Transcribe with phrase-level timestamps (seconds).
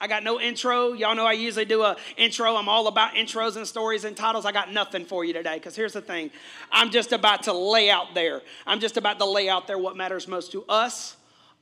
[0.00, 0.94] I got no intro.
[0.94, 2.56] Y'all know I usually do a intro.
[2.56, 4.46] I'm all about intros and stories and titles.
[4.46, 6.30] I got nothing for you today because here's the thing.
[6.72, 8.40] I'm just about to lay out there.
[8.66, 11.16] I'm just about to lay out there what matters most to us.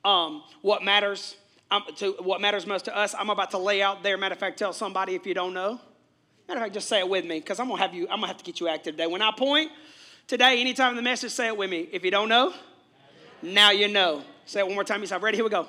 [0.04, 1.36] Um, what matters
[1.70, 3.14] um, to what matters most to us.
[3.18, 4.16] I'm about to lay out there.
[4.16, 5.80] Matter of fact, tell somebody if you don't know.
[6.46, 8.04] Matter of fact, just say it with me because I'm gonna have you.
[8.04, 9.06] I'm gonna have to get you active today.
[9.08, 9.70] When I point
[10.28, 11.88] today, anytime in the message, say it with me.
[11.92, 12.54] If you don't know,
[13.42, 14.22] now you know.
[14.46, 15.00] Say it one more time.
[15.02, 15.36] You say, ready?
[15.36, 15.68] Here we go.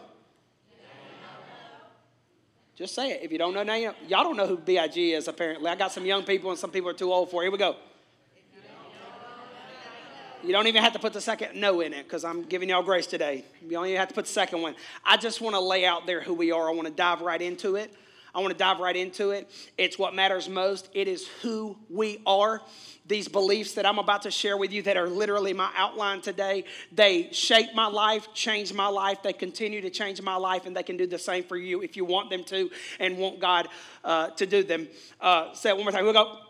[2.80, 3.20] Just say it.
[3.24, 3.76] If you don't know now.
[3.76, 5.12] Y'all don't know who B.I.G.
[5.12, 5.70] is, apparently.
[5.70, 7.46] I got some young people and some people are too old for it.
[7.48, 7.76] Here we go.
[10.42, 12.82] You don't even have to put the second no in it because I'm giving y'all
[12.82, 13.44] grace today.
[13.68, 14.76] You only have to put the second one.
[15.04, 16.70] I just want to lay out there who we are.
[16.70, 17.94] I want to dive right into it.
[18.34, 19.50] I want to dive right into it.
[19.78, 20.90] It's what matters most.
[20.94, 22.62] It is who we are
[23.10, 26.64] these beliefs that I'm about to share with you that are literally my outline today,
[26.92, 30.84] they shape my life, change my life, they continue to change my life, and they
[30.84, 33.68] can do the same for you if you want them to and want God
[34.04, 34.88] uh, to do them.
[35.20, 36.04] Uh, say it one more time.
[36.04, 36.49] We'll go.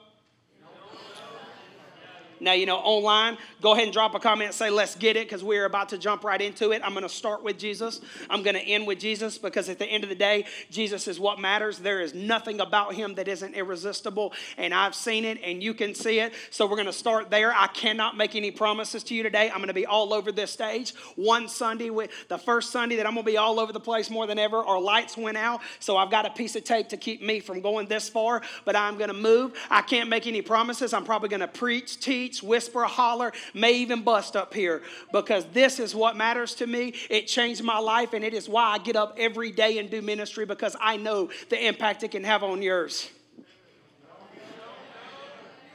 [2.40, 5.44] Now, you know, online, go ahead and drop a comment, say, let's get it, because
[5.44, 6.82] we're about to jump right into it.
[6.84, 8.02] I'm going to start with Jesus.
[8.30, 11.20] I'm going to end with Jesus, because at the end of the day, Jesus is
[11.20, 11.80] what matters.
[11.80, 15.94] There is nothing about him that isn't irresistible, and I've seen it, and you can
[15.94, 16.34] see it.
[16.50, 17.54] So we're going to start there.
[17.54, 19.50] I cannot make any promises to you today.
[19.50, 20.94] I'm going to be all over this stage.
[21.16, 24.10] One Sunday, with the first Sunday that I'm going to be all over the place
[24.10, 26.98] more than ever, our lights went out, so I've got a piece of tape to
[26.98, 29.54] keep me from going this far, but I'm going to move.
[29.70, 30.94] I can't make any promises.
[30.94, 35.80] I'm probably going to preach, teach, whisper, holler, may even bust up here because this
[35.80, 36.94] is what matters to me.
[37.10, 40.02] It changed my life, and it is why I get up every day and do
[40.02, 43.10] ministry because I know the impact it can have on yours.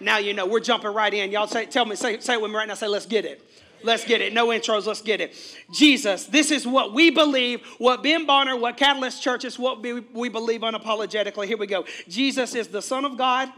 [0.01, 1.31] Now you know we're jumping right in.
[1.31, 2.75] Y'all say, tell me, say, say it with me right now.
[2.75, 3.43] Say, let's get it.
[3.83, 4.33] Let's get it.
[4.33, 5.37] No intros, let's get it.
[5.73, 10.29] Jesus, this is what we believe, what Ben Bonner, what Catalyst Church is what we
[10.29, 11.47] believe unapologetically.
[11.47, 11.85] Here we go.
[12.09, 13.53] Jesus is the Son of God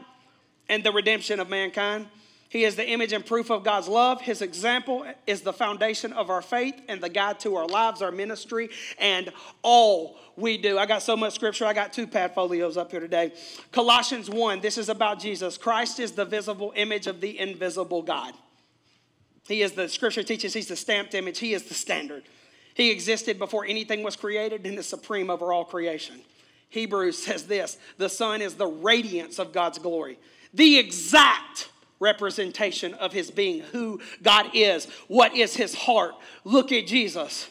[0.68, 2.08] and the redemption of mankind.
[2.48, 4.20] He is the image and proof of God's love.
[4.20, 8.12] His example is the foundation of our faith and the guide to our lives, our
[8.12, 10.78] ministry, and all we do.
[10.78, 11.64] I got so much scripture.
[11.64, 13.32] I got two pad folios up here today.
[13.72, 15.58] Colossians 1, this is about Jesus.
[15.58, 18.34] Christ is the visible image of the invisible God.
[19.48, 22.24] He is the scripture teaches he's the stamped image, he is the standard.
[22.74, 26.20] He existed before anything was created and is supreme over all creation.
[26.68, 30.18] Hebrews says this the Son is the radiance of God's glory,
[30.52, 36.14] the exact representation of his being, who God is, what is his heart.
[36.44, 37.48] Look at Jesus.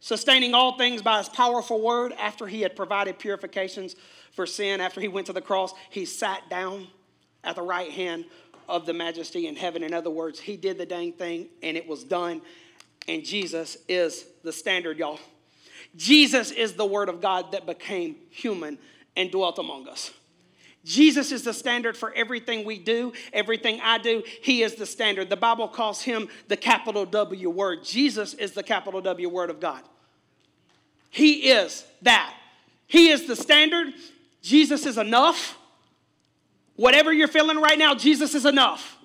[0.00, 3.94] Sustaining all things by his powerful word, after he had provided purifications
[4.32, 6.88] for sin, after he went to the cross, he sat down
[7.44, 8.24] at the right hand
[8.68, 9.82] of the majesty in heaven.
[9.82, 12.40] In other words, he did the dang thing and it was done.
[13.08, 15.18] And Jesus is the standard, y'all.
[15.96, 18.78] Jesus is the word of God that became human
[19.16, 20.12] and dwelt among us.
[20.84, 24.22] Jesus is the standard for everything we do, everything I do.
[24.42, 25.28] He is the standard.
[25.28, 27.84] The Bible calls him the capital W word.
[27.84, 29.82] Jesus is the capital W word of God.
[31.10, 32.34] He is that.
[32.86, 33.92] He is the standard.
[34.42, 35.58] Jesus is enough.
[36.76, 38.96] Whatever you're feeling right now, Jesus is enough.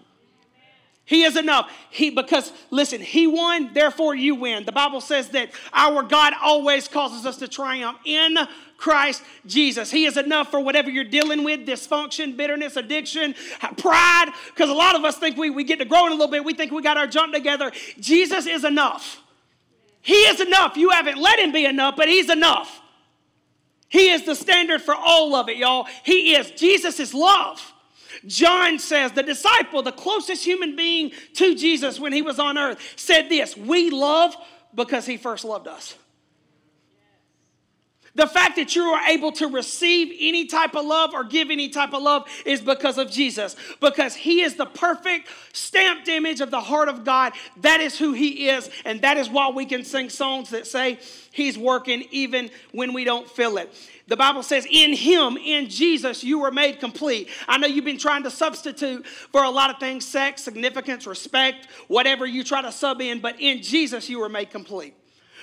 [1.04, 1.72] He is enough.
[1.92, 4.66] He because listen, he won, therefore you win.
[4.66, 8.36] The Bible says that our God always causes us to triumph in
[8.78, 9.92] Christ Jesus.
[9.92, 13.36] He is enough for whatever you're dealing with dysfunction, bitterness, addiction,
[13.78, 14.32] pride.
[14.48, 16.54] Because a lot of us think we, we get to growing a little bit, we
[16.54, 17.72] think we got our jump together.
[18.00, 19.22] Jesus is enough.
[20.02, 20.78] He is enough.
[20.78, 22.82] You haven't let him be enough, but he's enough.
[23.90, 25.88] He is the standard for all of it, y'all.
[26.04, 26.52] He is.
[26.52, 27.74] Jesus is love.
[28.26, 32.80] John says, the disciple, the closest human being to Jesus when he was on earth,
[32.96, 34.36] said this We love
[34.74, 35.96] because he first loved us.
[38.16, 41.68] The fact that you are able to receive any type of love or give any
[41.68, 46.50] type of love is because of Jesus, because He is the perfect stamped image of
[46.50, 47.34] the heart of God.
[47.58, 50.98] That is who He is, and that is why we can sing songs that say
[51.32, 53.74] He's working even when we don't feel it.
[54.08, 57.28] The Bible says, in Him, in Jesus, you were made complete.
[57.48, 61.68] I know you've been trying to substitute for a lot of things sex, significance, respect,
[61.90, 64.94] whatever you try to sub in, but in Jesus, you were made complete.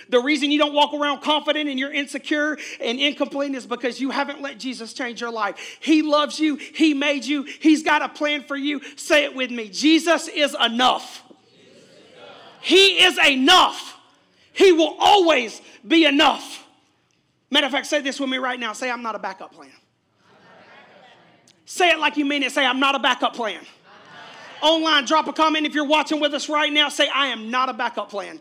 [0.08, 4.10] The reason you don't walk around confident and you're insecure and incomplete is because you
[4.10, 5.78] haven't let Jesus change your life.
[5.81, 8.81] He loves you, He made you, He's got a plan for you.
[8.96, 11.22] Say it with me Jesus is enough.
[12.60, 13.99] He is enough.
[14.52, 16.64] He will always be enough.
[17.50, 18.72] Matter of fact, say this with me right now.
[18.72, 19.72] Say, I'm not a backup plan.
[21.64, 22.52] Say it like you mean it.
[22.52, 23.60] Say, I'm not a backup plan.
[24.62, 26.88] Online, drop a comment if you're watching with us right now.
[26.88, 28.40] Say, I am not a backup plan.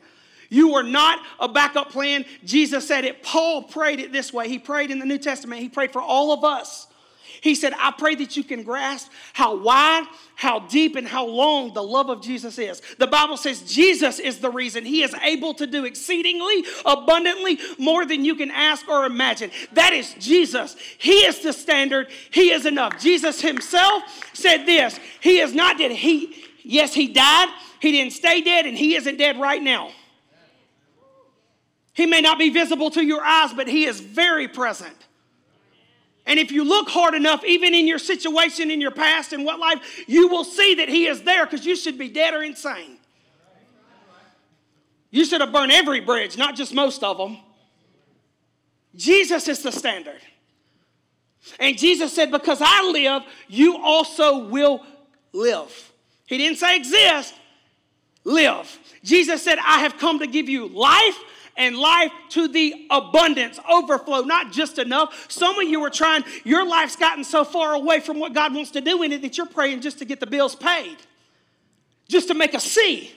[0.52, 2.26] You are not a backup plan.
[2.44, 3.24] Jesus said it.
[3.24, 4.50] Paul prayed it this way.
[4.50, 6.88] He prayed in the New Testament, he prayed for all of us.
[7.40, 10.06] He said, I pray that you can grasp how wide,
[10.36, 12.82] how deep, and how long the love of Jesus is.
[13.00, 18.06] The Bible says Jesus is the reason He is able to do exceedingly abundantly more
[18.06, 19.50] than you can ask or imagine.
[19.72, 20.76] That is Jesus.
[21.00, 23.00] He is the standard, He is enough.
[23.00, 25.92] Jesus Himself said this He is not dead.
[25.92, 27.50] He, yes, He died,
[27.80, 29.92] He didn't stay dead, and He isn't dead right now.
[32.02, 34.98] He may not be visible to your eyes, but He is very present.
[36.26, 39.60] And if you look hard enough, even in your situation in your past in what
[39.60, 42.98] life, you will see that He is there because you should be dead or insane.
[45.12, 47.38] You should have burned every bridge, not just most of them.
[48.96, 50.22] Jesus is the standard.
[51.60, 54.84] And Jesus said, Because I live, you also will
[55.34, 55.92] live.
[56.26, 57.36] He didn't say exist,
[58.24, 58.80] live.
[59.04, 61.20] Jesus said, I have come to give you life
[61.62, 65.28] and life to the abundance, overflow, not just enough.
[65.30, 68.72] Some of you are trying, your life's gotten so far away from what God wants
[68.72, 70.98] to do in it that you're praying just to get the bills paid,
[72.08, 73.12] just to make a C.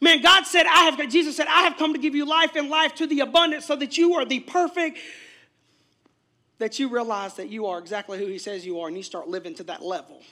[0.00, 2.70] Man, God said, I have, Jesus said, I have come to give you life and
[2.70, 4.98] life to the abundance so that you are the perfect,
[6.58, 9.26] that you realize that you are exactly who He says you are and you start
[9.26, 10.22] living to that level.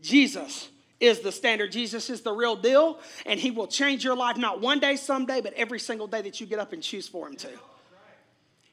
[0.00, 0.70] Jesus
[1.00, 1.72] is the standard.
[1.72, 5.40] Jesus is the real deal, and He will change your life not one day, someday,
[5.40, 7.50] but every single day that you get up and choose for Him to.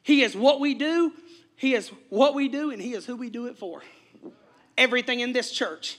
[0.02, 1.12] He is what we do,
[1.56, 3.82] He is what we do, and He is who we do it for.
[4.76, 5.98] Everything in this church,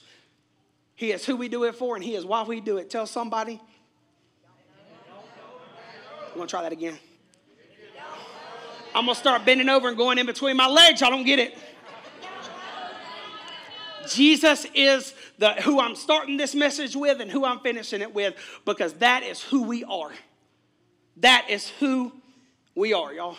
[0.94, 2.90] He is who we do it for, and He is why we do it.
[2.90, 3.60] Tell somebody.
[6.32, 6.98] I'm gonna try that again.
[8.94, 11.02] I'm gonna start bending over and going in between my legs.
[11.02, 11.56] I don't get it.
[14.08, 18.34] Jesus is the, who I'm starting this message with and who I'm finishing it with
[18.64, 20.10] because that is who we are.
[21.18, 22.12] That is who
[22.74, 23.36] we are, y'all.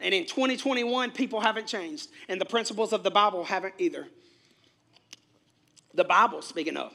[0.00, 4.08] And in 2021, people haven't changed, and the principles of the Bible haven't either.
[5.94, 6.92] The Bible, speaking of,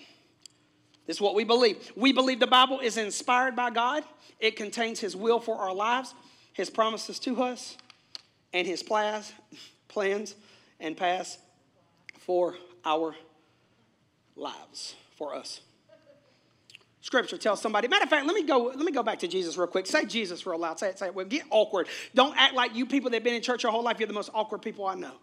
[1.05, 1.91] this is what we believe.
[1.95, 4.03] We believe the Bible is inspired by God,
[4.39, 6.13] it contains His will for our lives,
[6.53, 7.77] His promises to us,
[8.51, 9.31] and His plans,
[9.87, 10.35] plans
[10.79, 11.37] and paths
[12.27, 13.15] for our
[14.35, 15.61] lives for us.
[17.01, 17.87] Scripture tells somebody.
[17.87, 18.65] Matter of fact, let me go.
[18.65, 19.87] Let me go back to Jesus real quick.
[19.87, 20.77] Say Jesus real loud.
[20.77, 20.99] Say it.
[20.99, 21.15] Say it.
[21.15, 21.87] Well, get awkward.
[22.13, 23.97] Don't act like you people that've been in church your whole life.
[23.97, 25.13] You're the most awkward people I know.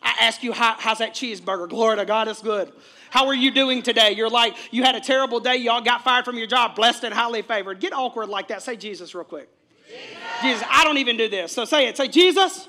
[0.00, 1.68] I ask you, how, how's that cheeseburger?
[1.68, 2.70] Glory to God, it's good.
[3.10, 4.12] How are you doing today?
[4.12, 5.56] You're like, you had a terrible day.
[5.56, 7.80] Y'all got fired from your job, blessed and highly favored.
[7.80, 8.62] Get awkward like that.
[8.62, 9.48] Say Jesus real quick.
[9.88, 10.06] Jesus.
[10.40, 10.64] Jesus.
[10.70, 11.50] I don't even do this.
[11.50, 11.96] So say it.
[11.96, 12.68] Say Jesus.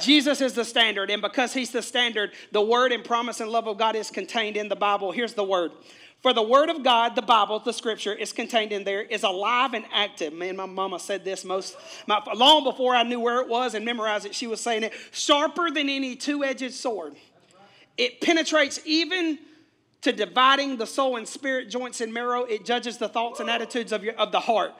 [0.00, 3.66] Jesus is the standard, and because He's the standard, the word and promise and love
[3.66, 5.12] of God is contained in the Bible.
[5.12, 5.72] Here's the word.
[6.20, 9.72] For the word of God, the Bible, the scripture is contained in there, is alive
[9.74, 10.32] and active.
[10.32, 11.76] Man, my mama said this most
[12.08, 14.34] my, long before I knew where it was and memorized it.
[14.34, 17.14] She was saying it sharper than any two edged sword.
[17.96, 19.38] It penetrates even
[20.00, 22.44] to dividing the soul and spirit, joints and marrow.
[22.44, 24.72] It judges the thoughts and attitudes of, your, of the heart.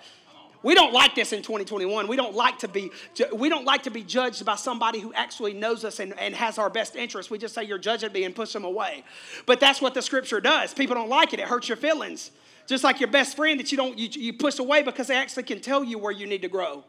[0.63, 2.09] We don't like this in 2021.
[2.09, 2.91] We don't like to be
[3.33, 6.59] we don't like to be judged by somebody who actually knows us and, and has
[6.59, 7.31] our best interest.
[7.31, 9.05] We just say you're judging me and push them away.
[9.47, 10.75] But that's what the scripture does.
[10.75, 11.39] People don't like it.
[11.39, 12.33] It hurts your feelings.
[12.67, 15.45] Just like your best friend that you don't you, you push away because they actually
[15.45, 16.85] can tell you where you need to grow.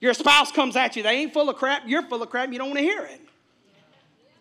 [0.00, 1.02] Your spouse comes at you.
[1.02, 1.82] They ain't full of crap.
[1.86, 2.52] You're full of crap.
[2.52, 3.20] You don't want to hear it.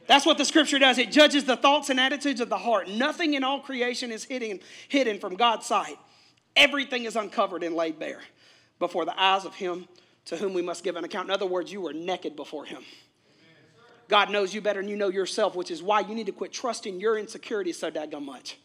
[0.07, 0.97] That's what the scripture does.
[0.97, 2.89] It judges the thoughts and attitudes of the heart.
[2.89, 5.97] Nothing in all creation is hidden, hidden from God's sight.
[6.55, 8.21] Everything is uncovered and laid bare
[8.79, 9.87] before the eyes of Him
[10.25, 11.27] to whom we must give an account.
[11.27, 12.83] In other words, you were naked before Him.
[14.07, 16.53] God knows you better than you know yourself, which is why you need to quit
[16.53, 18.57] trusting your insecurities so daggone much.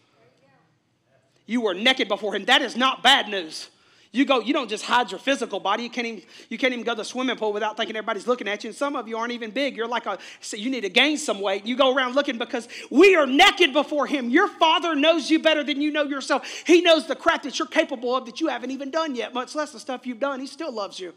[1.47, 2.45] You were naked before Him.
[2.45, 3.71] That is not bad news.
[4.13, 5.85] You go, you don't just hide your physical body.
[5.85, 8.49] You can't even, you can't even go to the swimming pool without thinking everybody's looking
[8.49, 8.71] at you.
[8.71, 9.77] And some of you aren't even big.
[9.77, 11.65] You're like a, so you need to gain some weight.
[11.65, 14.29] You go around looking because we are naked before Him.
[14.29, 16.45] Your Father knows you better than you know yourself.
[16.67, 19.55] He knows the crap that you're capable of that you haven't even done yet, much
[19.55, 20.41] less the stuff you've done.
[20.41, 21.15] He still loves you.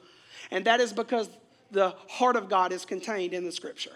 [0.51, 1.29] And that is because
[1.71, 3.93] the heart of God is contained in the scripture.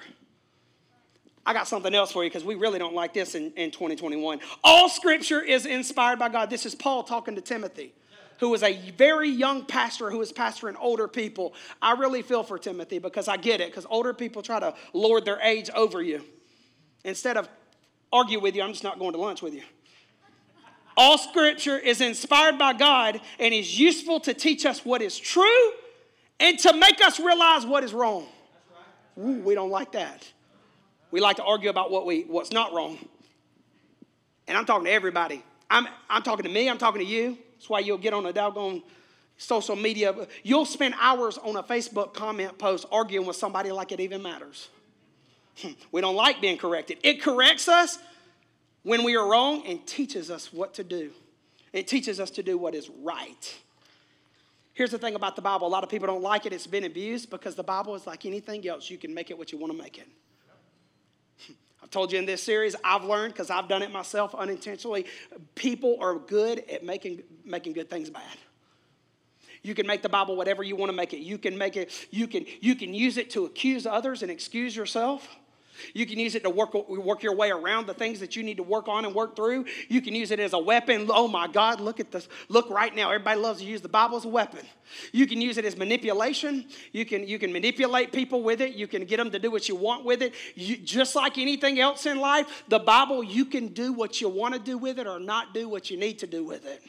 [1.45, 4.39] I got something else for you because we really don't like this in, in 2021.
[4.63, 6.49] All scripture is inspired by God.
[6.49, 7.93] This is Paul talking to Timothy
[8.39, 11.53] who was a very young pastor who was pastoring older people.
[11.81, 15.25] I really feel for Timothy because I get it, because older people try to lord
[15.25, 16.23] their age over you.
[17.03, 17.49] Instead of
[18.11, 19.63] argue with you, I'm just not going to lunch with you.
[20.95, 25.71] All scripture is inspired by God and is useful to teach us what is true
[26.39, 28.25] and to make us realize what is wrong.
[29.19, 30.27] Ooh, we don't like that.
[31.11, 32.97] We like to argue about what we, what's not wrong.
[34.47, 35.43] And I'm talking to everybody.
[35.69, 37.37] I'm, I'm talking to me, I'm talking to you.
[37.57, 38.83] That's why you'll get on a doggone
[39.37, 40.13] social media.
[40.43, 44.69] You'll spend hours on a Facebook comment post arguing with somebody like it even matters.
[45.57, 45.71] Hmm.
[45.91, 46.99] We don't like being corrected.
[47.03, 47.97] It corrects us
[48.83, 51.11] when we are wrong and teaches us what to do.
[51.73, 53.55] It teaches us to do what is right.
[54.73, 56.53] Here's the thing about the Bible a lot of people don't like it.
[56.53, 58.89] It's been abused because the Bible is like anything else.
[58.89, 60.07] You can make it what you want to make it.
[61.87, 65.05] I've told you in this series, I've learned because I've done it myself unintentionally.
[65.55, 68.37] People are good at making, making good things bad.
[69.63, 71.19] You can make the Bible whatever you want to make it.
[71.19, 74.75] You can make it, you can, you can use it to accuse others and excuse
[74.75, 75.37] yourself.
[75.93, 78.57] You can use it to work, work your way around the things that you need
[78.57, 79.65] to work on and work through.
[79.89, 81.07] You can use it as a weapon.
[81.09, 82.27] Oh my God, look at this.
[82.49, 83.09] Look right now.
[83.09, 84.65] Everybody loves to use the Bible as a weapon.
[85.11, 86.65] You can use it as manipulation.
[86.91, 88.75] You can, you can manipulate people with it.
[88.75, 90.33] You can get them to do what you want with it.
[90.55, 94.53] You, just like anything else in life, the Bible, you can do what you want
[94.53, 96.81] to do with it or not do what you need to do with it.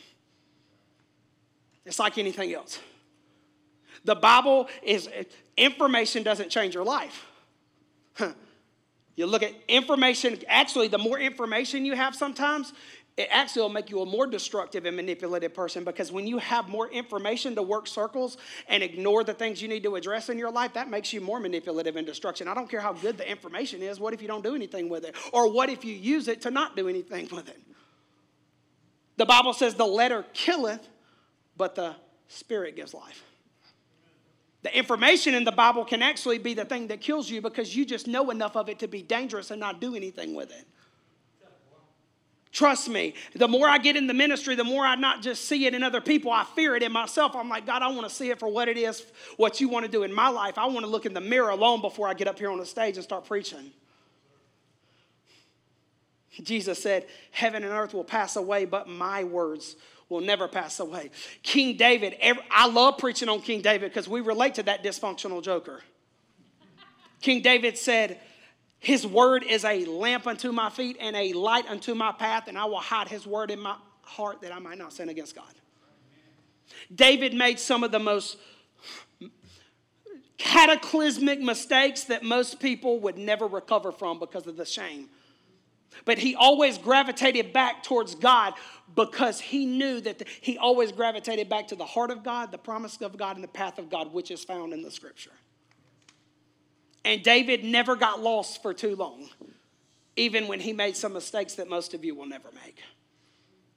[1.84, 2.78] It's like anything else.
[4.04, 5.08] The Bible is,
[5.56, 7.26] information doesn't change your life.
[9.18, 12.72] You look at information, actually, the more information you have sometimes,
[13.16, 16.68] it actually will make you a more destructive and manipulative person because when you have
[16.68, 18.36] more information to work circles
[18.68, 21.40] and ignore the things you need to address in your life, that makes you more
[21.40, 22.46] manipulative and destruction.
[22.46, 23.98] I don't care how good the information is.
[23.98, 25.16] What if you don't do anything with it?
[25.32, 27.60] Or what if you use it to not do anything with it?
[29.16, 30.88] The Bible says the letter killeth,
[31.56, 31.96] but the
[32.28, 33.24] spirit gives life.
[34.62, 37.84] The information in the Bible can actually be the thing that kills you because you
[37.84, 40.66] just know enough of it to be dangerous and not do anything with it.
[42.50, 45.66] Trust me, the more I get in the ministry, the more I not just see
[45.66, 47.36] it in other people, I fear it in myself.
[47.36, 49.04] I'm like, God, I want to see it for what it is,
[49.36, 50.56] what you want to do in my life.
[50.56, 52.66] I want to look in the mirror alone before I get up here on the
[52.66, 53.70] stage and start preaching.
[56.42, 59.76] Jesus said, Heaven and earth will pass away, but my words
[60.08, 61.10] will never pass away.
[61.42, 65.42] King David, every, I love preaching on King David because we relate to that dysfunctional
[65.42, 65.82] joker.
[67.20, 68.18] King David said,
[68.78, 72.56] His word is a lamp unto my feet and a light unto my path, and
[72.56, 75.44] I will hide His word in my heart that I might not sin against God.
[76.94, 78.38] David made some of the most
[80.38, 85.08] cataclysmic mistakes that most people would never recover from because of the shame.
[86.04, 88.54] But he always gravitated back towards God
[88.94, 92.58] because he knew that the, he always gravitated back to the heart of God, the
[92.58, 95.32] promise of God, and the path of God, which is found in the scripture.
[97.04, 99.28] And David never got lost for too long,
[100.16, 102.82] even when he made some mistakes that most of you will never make.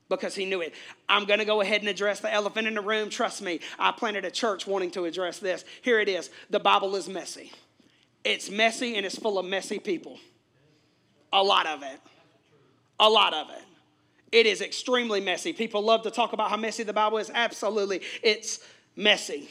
[0.09, 0.73] Because he knew it.
[1.07, 3.09] I'm going to go ahead and address the elephant in the room.
[3.09, 5.63] Trust me, I planted a church wanting to address this.
[5.81, 7.51] Here it is the Bible is messy.
[8.25, 10.19] It's messy and it's full of messy people.
[11.31, 11.99] A lot of it.
[13.01, 13.63] A lot of it.
[14.31, 15.51] It is extremely messy.
[15.51, 17.29] People love to talk about how messy the Bible is.
[17.33, 18.59] Absolutely, it's
[18.95, 19.49] messy.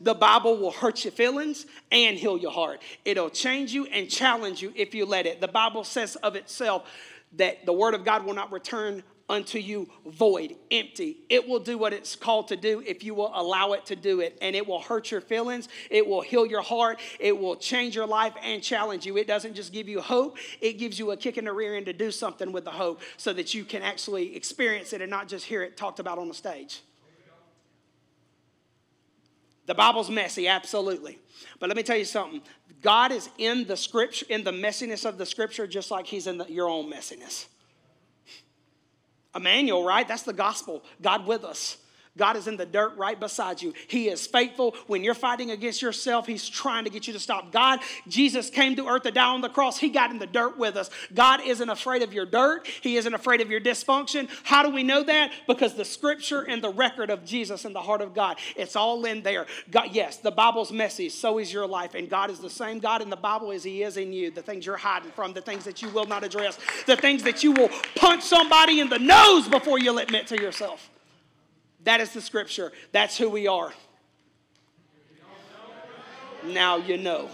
[0.00, 2.80] The Bible will hurt your feelings and heal your heart.
[3.04, 5.40] It'll change you and challenge you if you let it.
[5.40, 6.88] The Bible says of itself
[7.36, 11.18] that the Word of God will not return unto you void, empty.
[11.28, 14.20] It will do what it's called to do if you will allow it to do
[14.20, 14.38] it.
[14.40, 18.06] And it will hurt your feelings, it will heal your heart, it will change your
[18.06, 19.16] life and challenge you.
[19.18, 21.86] It doesn't just give you hope, it gives you a kick in the rear end
[21.86, 25.28] to do something with the hope so that you can actually experience it and not
[25.28, 26.82] just hear it talked about on the stage.
[29.66, 31.18] The Bible's messy, absolutely.
[31.60, 32.40] But let me tell you something.
[32.80, 36.38] God is in the scripture, in the messiness of the scripture, just like He's in
[36.38, 37.46] the, your own messiness.
[39.38, 40.06] Emmanuel, right?
[40.06, 40.84] That's the gospel.
[41.00, 41.78] God with us.
[42.18, 43.72] God is in the dirt right beside you.
[43.86, 44.74] He is faithful.
[44.86, 47.52] When you're fighting against yourself, He's trying to get you to stop.
[47.52, 49.78] God, Jesus came to earth to die on the cross.
[49.78, 50.90] He got in the dirt with us.
[51.14, 54.28] God isn't afraid of your dirt, He isn't afraid of your dysfunction.
[54.42, 55.32] How do we know that?
[55.46, 59.04] Because the scripture and the record of Jesus in the heart of God, it's all
[59.04, 59.46] in there.
[59.70, 61.94] God, yes, the Bible's messy, so is your life.
[61.94, 64.30] And God is the same God in the Bible as He is in you.
[64.30, 67.44] The things you're hiding from, the things that you will not address, the things that
[67.44, 70.90] you will punch somebody in the nose before you'll admit to yourself.
[71.88, 72.70] That is the scripture.
[72.92, 73.72] That's who we are.
[76.44, 77.30] Now you know.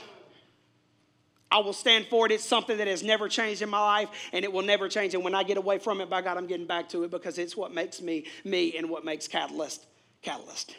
[1.50, 2.30] I will stand for it.
[2.30, 5.12] It's something that has never changed in my life and it will never change.
[5.12, 7.36] And when I get away from it, by God, I'm getting back to it because
[7.36, 9.84] it's what makes me me and what makes Catalyst
[10.22, 10.76] Catalyst.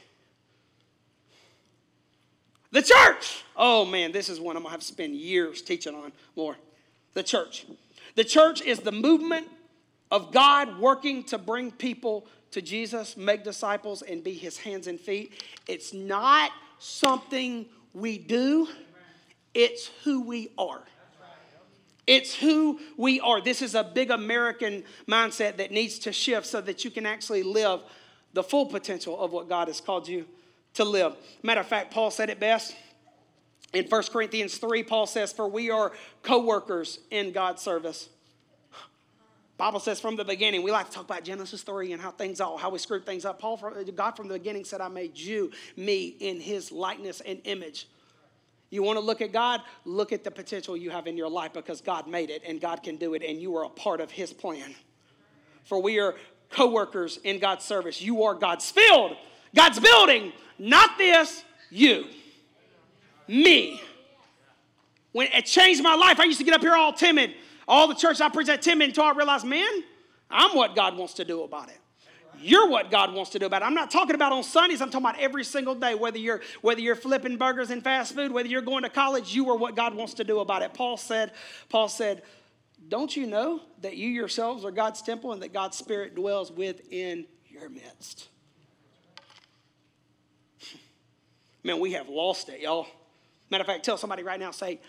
[2.72, 3.44] The church.
[3.58, 6.56] Oh man, this is one I'm gonna have to spend years teaching on more.
[7.14, 7.66] The church.
[8.16, 9.50] The church is the movement
[10.12, 14.98] of God working to bring people to Jesus, make disciples, and be his hands and
[14.98, 15.44] feet.
[15.68, 18.70] It's not something we do,
[19.54, 20.82] it's who we are.
[22.08, 23.42] It's who we are.
[23.42, 27.44] This is a big American mindset that needs to shift so that you can actually
[27.44, 27.82] live
[28.32, 30.26] the full potential of what God has called you
[30.76, 31.14] to live.
[31.44, 32.74] Matter of fact, Paul said it best.
[33.74, 35.92] In 1 Corinthians 3, Paul says, For we are
[36.24, 38.08] co workers in God's service.
[39.58, 42.42] Bible says from the beginning, we like to talk about Genesis 3 and how things
[42.42, 43.40] all, how we screwed things up.
[43.40, 43.58] Paul,
[43.96, 47.88] God from the beginning said, I made you, me, in his likeness and image.
[48.70, 49.62] You want to look at God?
[49.86, 52.84] Look at the potential you have in your life because God made it and God
[52.84, 54.76] can do it and you are a part of his plan.
[55.64, 56.16] For we are
[56.50, 58.02] co workers in God's service.
[58.02, 59.16] You are God's field,
[59.56, 62.06] God's building, not this, you,
[63.28, 63.82] me.
[65.14, 67.34] When it changed my life, I used to get up here all timid.
[67.68, 69.84] All the church I preach at timid until I realized, man,
[70.30, 71.80] I'm what God wants to do about it.
[72.40, 73.66] You're what God wants to do about it.
[73.66, 74.82] I'm not talking about on Sundays.
[74.82, 75.96] I'm talking about every single day.
[75.96, 79.50] Whether you're whether you're flipping burgers and fast food, whether you're going to college, you
[79.50, 80.74] are what God wants to do about it.
[80.74, 81.32] Paul said,
[81.70, 82.24] Paul said,
[82.88, 87.26] don't you know that you yourselves are God's temple and that God's Spirit dwells within
[87.48, 88.28] your midst?
[91.64, 92.86] Man, we have lost it, y'all.
[93.50, 94.80] Matter of fact, tell somebody right now, say,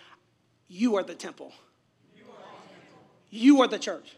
[0.69, 1.53] You are the temple.
[3.37, 4.17] You are the church.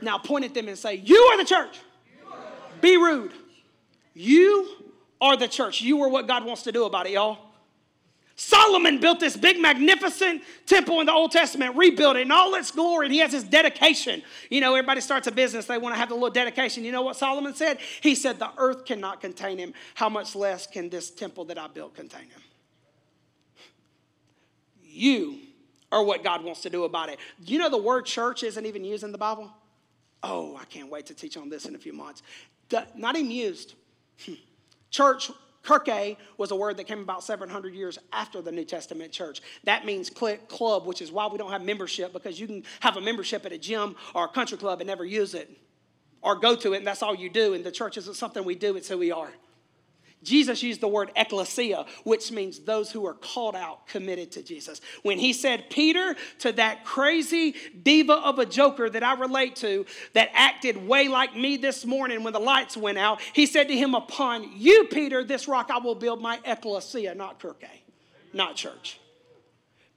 [0.00, 1.78] Now point at them and say, You are the church.
[2.80, 3.32] Be rude.
[4.14, 4.68] You
[5.20, 5.80] are the church.
[5.80, 7.38] You are what God wants to do about it, y'all.
[8.34, 12.70] Solomon built this big, magnificent temple in the Old Testament, rebuilt it in all its
[12.72, 14.22] glory, and he has his dedication.
[14.50, 16.82] You know, everybody starts a business, they want to have the little dedication.
[16.82, 17.78] You know what Solomon said?
[18.00, 19.74] He said, The earth cannot contain him.
[19.94, 22.42] How much less can this temple that I built contain him?
[24.82, 25.38] You
[25.92, 27.18] are what God wants to do about it.
[27.44, 29.52] You know, the word church isn't even used in the Bible?
[30.22, 32.22] Oh, I can't wait to teach on this in a few months.
[32.96, 33.74] not even used.
[34.24, 34.34] Hmm.
[34.90, 35.30] Church
[35.62, 39.40] Kirke was a word that came about 700 years after the New Testament church.
[39.64, 43.00] That means club, which is why we don't have membership, because you can have a
[43.00, 45.50] membership at a gym or a country club and never use it,
[46.20, 47.54] or go to it and that's all you do.
[47.54, 49.32] And the church isn't something we do, it's who we are.
[50.22, 54.80] Jesus used the word ecclesia, which means those who are called out, committed to Jesus.
[55.02, 59.84] When he said Peter to that crazy diva of a joker that I relate to,
[60.12, 63.76] that acted way like me this morning when the lights went out, he said to
[63.76, 67.82] him, Upon you, Peter, this rock I will build my ecclesia, not Kirke,
[68.32, 68.98] not church.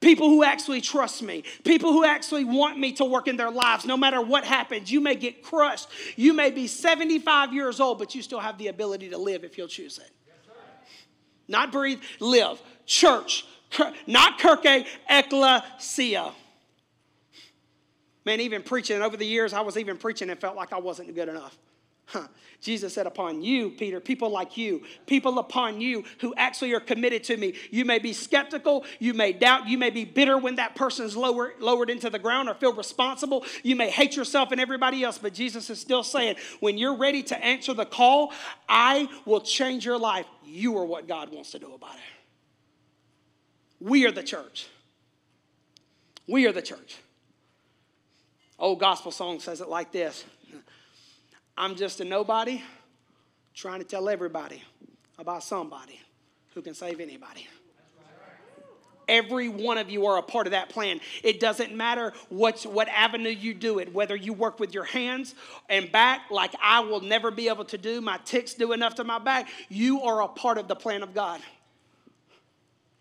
[0.05, 3.85] People who actually trust me, people who actually want me to work in their lives,
[3.85, 4.91] no matter what happens.
[4.91, 5.87] You may get crushed.
[6.15, 9.57] You may be 75 years old, but you still have the ability to live if
[9.57, 10.11] you'll choose it.
[11.47, 12.61] Not breathe, live.
[12.85, 13.47] Church,
[14.05, 16.31] not kirke, ecclesia.
[18.25, 21.15] Man, even preaching over the years, I was even preaching and felt like I wasn't
[21.15, 21.57] good enough.
[22.07, 22.27] Huh.
[22.61, 27.23] Jesus said, Upon you, Peter, people like you, people upon you who actually are committed
[27.25, 27.53] to me.
[27.69, 31.53] You may be skeptical, you may doubt, you may be bitter when that person's lower,
[31.59, 33.45] lowered into the ground or feel responsible.
[33.63, 37.23] You may hate yourself and everybody else, but Jesus is still saying, When you're ready
[37.23, 38.33] to answer the call,
[38.67, 40.25] I will change your life.
[40.43, 42.01] You are what God wants to do about it.
[43.79, 44.67] We are the church.
[46.27, 46.97] We are the church.
[48.57, 50.23] Old gospel song says it like this
[51.57, 52.61] I'm just a nobody
[53.53, 54.61] trying to tell everybody
[55.17, 55.99] about somebody
[56.53, 57.47] who can save anybody.
[59.07, 60.99] Every one of you are a part of that plan.
[61.23, 65.35] It doesn't matter what, what avenue you do it, whether you work with your hands
[65.69, 69.03] and back, like I will never be able to do, my ticks do enough to
[69.03, 69.47] my back.
[69.69, 71.39] You are a part of the plan of God.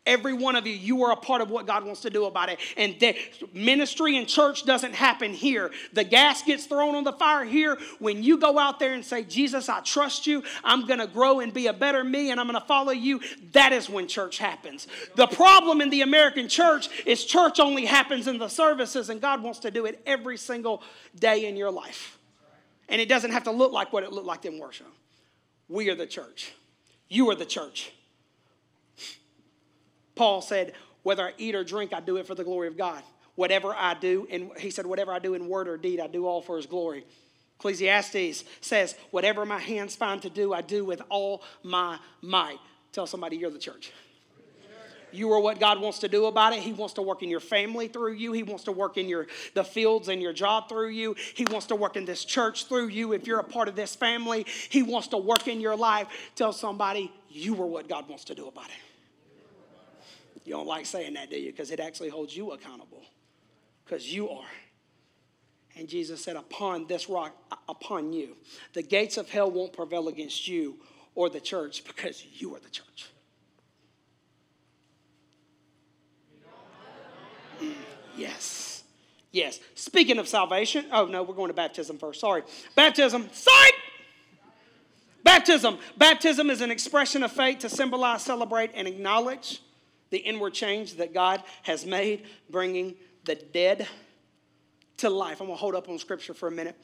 [0.07, 2.51] Every one of you, you are a part of what God wants to do about
[2.51, 2.59] it.
[2.77, 3.17] And the
[3.55, 5.71] ministry and church doesn't happen here.
[5.95, 7.79] The gas gets thrown on the fire here.
[8.01, 11.41] When you go out there and say, Jesus, I trust you, I'm going to grow
[11.41, 13.21] and be a better me, and I'm going to follow you,
[13.53, 14.87] that is when church happens.
[15.15, 19.43] The problem in the American church is church only happens in the services, and God
[19.43, 20.83] wants to do it every single
[21.19, 22.19] day in your life.
[22.91, 24.87] And it doesn't have to look like what it looked like in worship.
[25.67, 26.53] We are the church.
[27.09, 27.91] You are the church.
[30.15, 30.73] Paul said,
[31.03, 33.03] whether I eat or drink, I do it for the glory of God.
[33.35, 36.27] Whatever I do, and he said, whatever I do in word or deed, I do
[36.27, 37.05] all for his glory.
[37.59, 42.59] Ecclesiastes says, whatever my hands find to do, I do with all my might.
[42.93, 43.93] Tell somebody you're the church.
[45.11, 46.59] You are what God wants to do about it.
[46.61, 48.33] He wants to work in your family through you.
[48.33, 51.15] He wants to work in your the fields and your job through you.
[51.35, 53.13] He wants to work in this church through you.
[53.13, 56.09] If you're a part of this family, He wants to work in your life.
[56.35, 58.94] Tell somebody you are what God wants to do about it.
[60.45, 61.51] You don't like saying that, do you?
[61.51, 63.03] Because it actually holds you accountable.
[63.85, 64.45] Because you are.
[65.77, 67.35] And Jesus said, Upon this rock,
[67.69, 68.37] upon you,
[68.75, 70.77] the gates of hell won't prevail against you
[71.15, 73.07] or the church because you are the church.
[77.61, 77.73] Mm,
[78.17, 78.85] yes.
[79.33, 79.59] Yes.
[79.75, 82.21] Speaking of salvation, oh no, we're going to baptism first.
[82.21, 82.43] Sorry.
[82.77, 83.73] Baptism, sight!
[85.25, 85.79] Baptism.
[85.97, 89.61] Baptism is an expression of faith to symbolize, celebrate, and acknowledge
[90.15, 93.89] the inward change that God has made, bringing the dead
[94.99, 95.41] to life.
[95.41, 96.77] I'm going to hold up on scripture for a minute.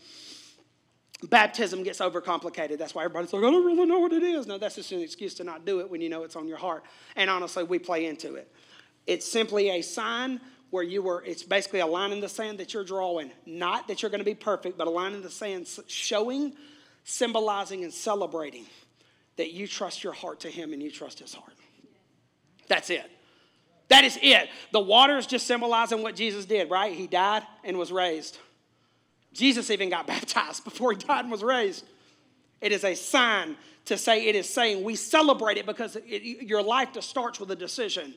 [1.23, 2.77] Baptism gets overcomplicated.
[2.77, 4.49] That's why everybody's like, I don't really know what it is.
[4.49, 6.57] No, that's just an excuse to not do it when you know it's on your
[6.57, 6.83] heart.
[7.15, 8.53] And honestly, we play into it.
[9.07, 10.41] It's simply a sign
[10.71, 13.31] where you were, it's basically a line in the sand that you're drawing.
[13.47, 16.57] Not that you're going to be perfect, but a line in the sand showing,
[17.05, 18.65] symbolizing, and celebrating
[19.37, 21.55] that you trust your heart to Him and you trust His heart.
[22.67, 23.09] That's it.
[23.91, 24.49] That is it.
[24.71, 26.95] The water is just symbolizing what Jesus did, right?
[26.95, 28.39] He died and was raised.
[29.33, 31.85] Jesus even got baptized before he died and was raised.
[32.61, 36.63] It is a sign to say, it is saying we celebrate it because it, your
[36.63, 38.15] life just starts with a decision.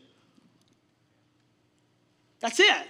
[2.39, 2.87] That's it.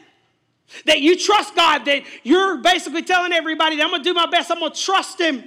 [0.85, 4.51] That you trust God, that you're basically telling everybody that I'm gonna do my best,
[4.51, 5.43] I'm gonna trust Him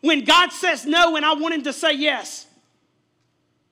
[0.00, 2.46] when God says no and I want Him to say yes.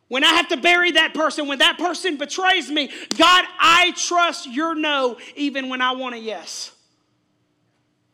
[0.09, 4.49] When I have to bury that person, when that person betrays me, God, I trust
[4.49, 6.73] your no even when I want a yes.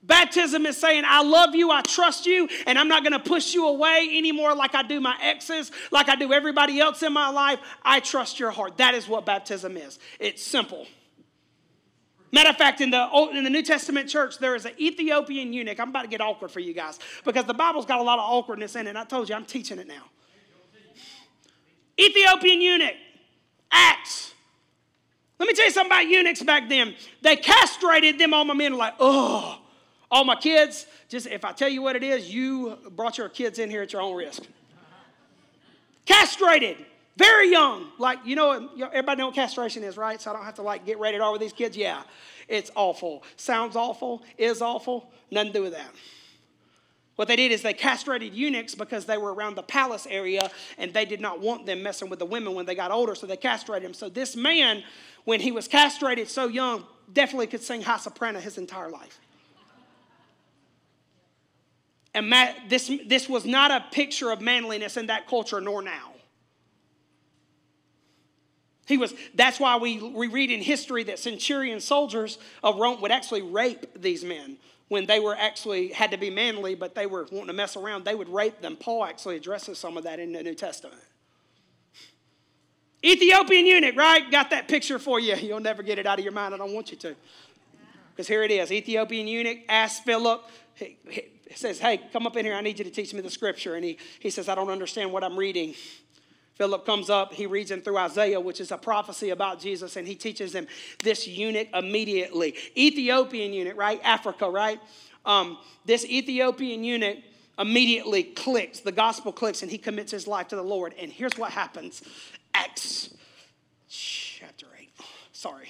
[0.02, 3.55] Baptism is saying, I love you, I trust you, and I'm not going to push
[3.55, 7.28] you away anymore like I do my exes, like I do everybody else in my
[7.28, 7.61] life.
[7.85, 8.78] I trust your heart.
[8.78, 10.00] That is what baptism is.
[10.18, 10.88] It's simple.
[12.33, 15.52] Matter of fact, in the, Old, in the New Testament church, there is an Ethiopian
[15.52, 15.78] eunuch.
[15.78, 18.24] I'm about to get awkward for you guys because the Bible's got a lot of
[18.24, 18.96] awkwardness in it.
[18.96, 20.02] I told you, I'm teaching it now.
[22.03, 22.95] Ethiopian eunuch,
[23.71, 24.35] Acts.
[25.38, 26.95] Let me tell you something about eunuchs back then.
[27.21, 29.59] They castrated them, all my men like, oh,
[30.11, 30.87] all my kids.
[31.09, 33.93] Just if I tell you what it is, you brought your kids in here at
[33.93, 34.43] your own risk.
[36.07, 36.77] castrated,
[37.17, 37.88] very young.
[37.99, 40.21] Like, you know, everybody know what castration is, right?
[40.21, 41.77] So I don't have to like get rated R with these kids.
[41.77, 42.03] Yeah,
[42.49, 43.23] it's awful.
[43.37, 45.91] Sounds awful, is awful, nothing to do with that.
[47.16, 50.94] What they did is they castrated eunuchs because they were around the palace area and
[50.94, 53.37] they did not want them messing with the women when they got older, so they
[53.37, 53.94] castrated him.
[53.94, 54.83] So this man,
[55.25, 59.20] when he was castrated so young, definitely could sing high soprano his entire life.
[62.14, 62.33] And
[62.68, 66.12] this, this was not a picture of manliness in that culture, nor now.
[68.87, 73.12] He was, that's why we, we read in history that centurion soldiers of Rome would
[73.12, 77.27] actually rape these men when they were actually had to be manly, but they were
[77.31, 78.77] wanting to mess around, they would rape them.
[78.77, 81.01] Paul actually addresses some of that in the New Testament.
[83.05, 84.31] Ethiopian eunuch, right?
[84.31, 85.35] Got that picture for you.
[85.40, 86.55] You'll never get it out of your mind.
[86.55, 87.16] I don't want you to.
[88.11, 92.45] Because here it is Ethiopian eunuch asked Philip, he, he says, Hey, come up in
[92.45, 92.55] here.
[92.55, 93.75] I need you to teach me the scripture.
[93.75, 95.75] And he, he says, I don't understand what I'm reading.
[96.55, 100.07] Philip comes up, he reads him through Isaiah, which is a prophecy about Jesus, and
[100.07, 100.67] he teaches him
[101.03, 102.55] this eunuch immediately.
[102.77, 104.01] Ethiopian eunuch, right?
[104.05, 104.79] Africa, right?
[105.25, 107.19] Um, this Ethiopian eunuch
[107.59, 110.95] immediately clicks, the gospel clicks, and he commits his life to the Lord.
[110.99, 112.03] And here's what happens
[112.55, 113.15] Acts
[113.88, 114.91] chapter 8.
[115.33, 115.69] Sorry.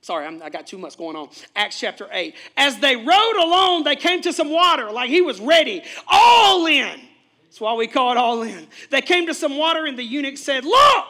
[0.00, 1.28] Sorry, I'm, i got too much going on.
[1.54, 2.34] Acts chapter 8.
[2.56, 6.98] As they rode along, they came to some water, like he was ready, all in.
[7.48, 8.66] That's why we call it all in.
[8.90, 11.06] They came to some water, and the eunuch said, Look,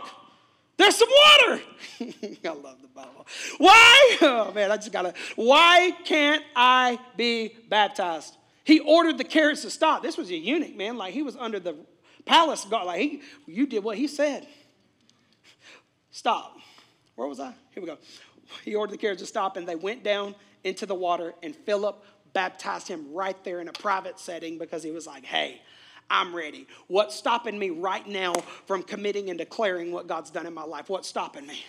[0.76, 1.60] there's some water.
[2.00, 3.26] I love the Bible.
[3.58, 4.18] Why?
[4.22, 5.14] Oh man, I just gotta.
[5.34, 8.36] Why can't I be baptized?
[8.62, 10.02] He ordered the carriage to stop.
[10.02, 10.96] This was a eunuch, man.
[10.96, 11.74] Like he was under the
[12.24, 12.86] palace guard.
[12.86, 14.46] Like he, you did what he said.
[16.12, 16.56] Stop.
[17.16, 17.52] Where was I?
[17.72, 17.98] Here we go.
[18.64, 22.04] He ordered the carriage to stop, and they went down into the water, and Philip
[22.32, 25.60] baptized him right there in a private setting because he was like, hey,
[26.10, 26.66] I'm ready.
[26.86, 28.32] What's stopping me right now
[28.66, 30.88] from committing and declaring what God's done in my life?
[30.88, 31.64] What's stopping me?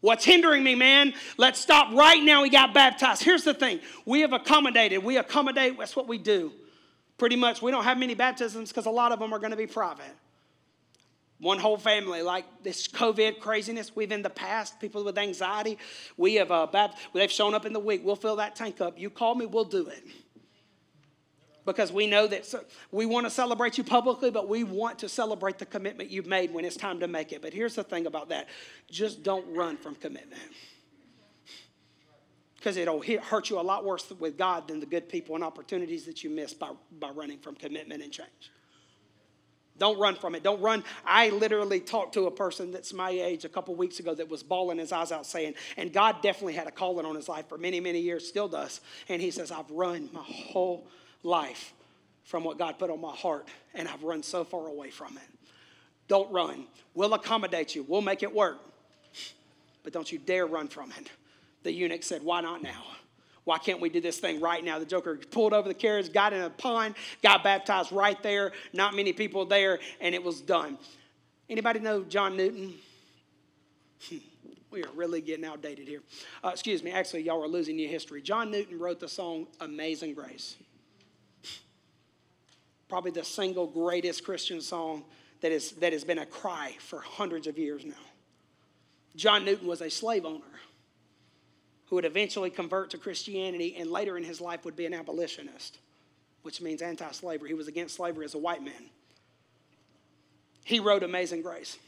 [0.00, 1.14] What's hindering me, man?
[1.38, 2.42] Let's stop right now.
[2.42, 3.22] We got baptized.
[3.22, 5.02] Here's the thing we have accommodated.
[5.02, 6.52] We accommodate, that's what we do.
[7.16, 9.56] Pretty much, we don't have many baptisms because a lot of them are going to
[9.56, 10.04] be private.
[11.38, 15.78] One whole family, like this COVID craziness, we've in the past, people with anxiety,
[16.16, 18.02] we have, uh, they've shown up in the week.
[18.04, 18.98] We'll fill that tank up.
[18.98, 20.04] You call me, we'll do it
[21.64, 22.46] because we know that
[22.90, 26.52] we want to celebrate you publicly, but we want to celebrate the commitment you've made
[26.52, 27.42] when it's time to make it.
[27.42, 28.48] But here's the thing about that
[28.90, 30.40] just don't run from commitment.
[32.56, 36.06] Because it'll hurt you a lot worse with God than the good people and opportunities
[36.06, 38.50] that you miss by, by running from commitment and change.
[39.76, 40.42] Don't run from it.
[40.44, 40.84] Don't run.
[41.04, 44.42] I literally talked to a person that's my age a couple weeks ago that was
[44.42, 47.58] bawling his eyes out saying, and God definitely had a calling on his life for
[47.58, 48.80] many, many years, still does.
[49.08, 51.03] And he says, I've run my whole life
[52.24, 55.38] from what God put on my heart, and I've run so far away from it.
[56.08, 56.66] Don't run.
[56.94, 58.58] We'll accommodate you, we'll make it work.
[59.82, 61.10] But don't you dare run from it.
[61.62, 62.82] The eunuch said, Why not now?
[63.44, 64.78] Why can't we do this thing right now?
[64.78, 68.52] The Joker pulled over the carriage, got in a pond, got baptized right there.
[68.72, 70.78] Not many people there, and it was done.
[71.50, 72.74] Anybody know John Newton?
[74.70, 76.02] we are really getting outdated here.
[76.42, 78.22] Uh, excuse me, actually, y'all are losing your history.
[78.22, 80.56] John Newton wrote the song Amazing Grace.
[82.88, 85.04] Probably the single greatest Christian song
[85.40, 87.94] that, is, that has been a cry for hundreds of years now.
[89.16, 90.44] John Newton was a slave owner
[91.86, 95.78] who would eventually convert to Christianity and later in his life would be an abolitionist,
[96.42, 97.48] which means anti slavery.
[97.48, 98.90] He was against slavery as a white man.
[100.64, 101.78] He wrote Amazing Grace.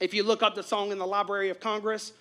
[0.00, 2.12] If you look up the song in the Library of Congress,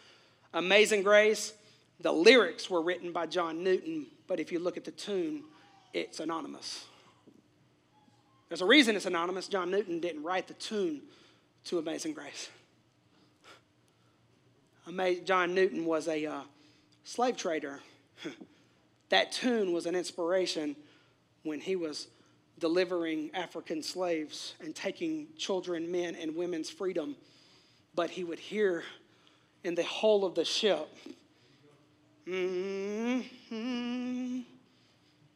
[0.53, 1.53] Amazing Grace,
[2.01, 5.43] the lyrics were written by John Newton, but if you look at the tune,
[5.93, 6.85] it's anonymous.
[8.49, 9.47] There's a reason it's anonymous.
[9.47, 11.01] John Newton didn't write the tune
[11.65, 12.49] to Amazing Grace.
[15.23, 16.41] John Newton was a uh,
[17.03, 17.79] slave trader.
[19.09, 20.75] that tune was an inspiration
[21.43, 22.07] when he was
[22.57, 27.15] delivering African slaves and taking children, men, and women's freedom.
[27.93, 28.83] But he would hear
[29.63, 30.89] in the hull of the ship,
[32.27, 33.19] mm-hmm,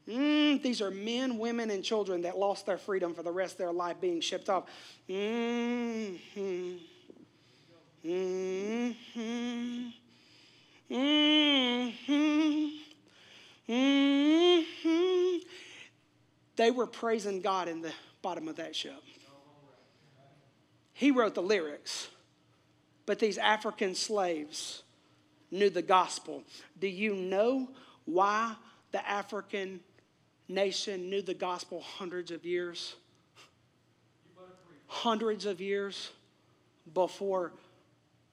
[0.08, 3.58] Mm, these are men, women, and children that lost their freedom for the rest of
[3.60, 4.66] their life being shipped off.
[5.10, 6.76] Mm-hmm.
[8.06, 9.90] Mm-hmm.
[10.92, 12.70] Mm-hmm.
[13.70, 15.38] Mm-hmm.
[16.58, 19.02] They were praising God in the bottom of that ship.
[20.94, 22.10] He wrote the lyrics,
[23.06, 24.84] but these African slaves
[25.50, 26.44] knew the gospel.
[26.80, 27.70] Do you know
[28.06, 28.56] why
[28.92, 29.80] the African
[30.48, 32.96] nation knew the gospel hundreds of years?
[34.88, 36.12] Hundreds of years
[36.94, 37.52] before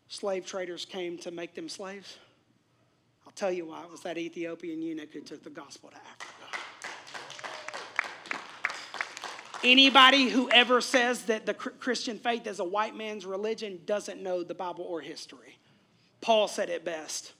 [0.08, 2.18] slave traders came to make them slaves?
[3.26, 3.82] I'll tell you why.
[3.84, 6.40] It was that Ethiopian eunuch who took the gospel to Africa.
[9.62, 14.42] Anybody who ever says that the Christian faith is a white man's religion doesn't know
[14.42, 15.58] the Bible or history.
[16.22, 17.34] Paul said it best.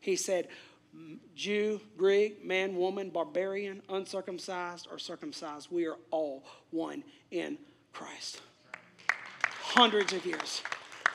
[0.00, 0.48] He said,
[1.34, 7.58] Jew, Greek, man, woman, barbarian, uncircumcised, or circumcised, we are all one in
[7.92, 8.40] Christ.
[9.44, 10.62] Hundreds of years.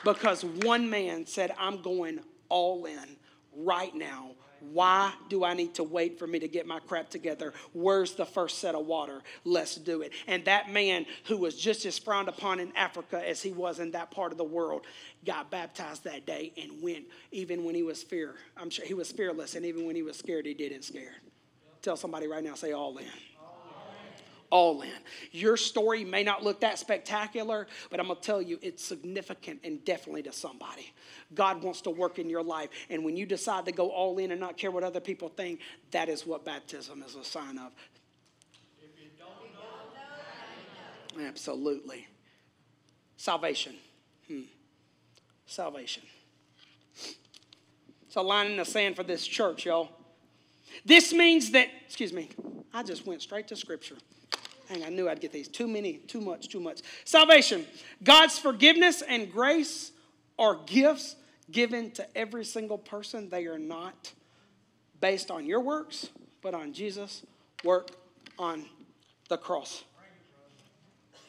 [0.04, 2.19] Because one man said, I'm going
[2.50, 3.17] all in
[3.56, 4.32] right now.
[4.71, 7.54] Why do I need to wait for me to get my crap together?
[7.73, 9.21] Where's the first set of water?
[9.43, 10.13] Let's do it.
[10.28, 13.91] And that man who was just as frowned upon in Africa as he was in
[13.91, 14.86] that part of the world
[15.26, 18.36] got baptized that day and went even when he was fear.
[18.58, 21.15] I'm sure he was fearless, and even when he was scared, he didn't scare.
[21.82, 23.06] Tell somebody right now, say all in
[24.54, 24.92] all in.
[25.32, 29.62] Your story may not look that spectacular, but I'm going to tell you it's significant
[29.63, 30.94] and definitely to somebody.
[31.34, 32.70] God wants to work in your life.
[32.92, 35.60] And when you decide to go all in and not care what other people think,
[35.89, 37.72] that is what baptism is a sign of.
[41.20, 42.08] Absolutely.
[43.18, 43.74] Salvation.
[44.28, 44.42] Hmm.
[45.48, 46.04] Salvation.
[48.06, 49.89] It's a line in the sand for this church, y'all.
[50.86, 52.30] This means that, excuse me,
[52.74, 53.98] I just went straight to scripture.
[54.70, 55.48] Dang, I knew I'd get these.
[55.48, 56.82] Too many, too much, too much.
[57.06, 57.66] Salvation.
[58.04, 59.92] God's forgiveness and grace
[60.40, 61.16] are gifts
[61.52, 63.30] given to every single person.
[63.30, 64.12] They are not
[65.00, 66.10] based on your works,
[66.42, 67.24] but on Jesus'
[67.64, 67.90] work
[68.40, 68.66] on
[69.30, 69.84] the cross.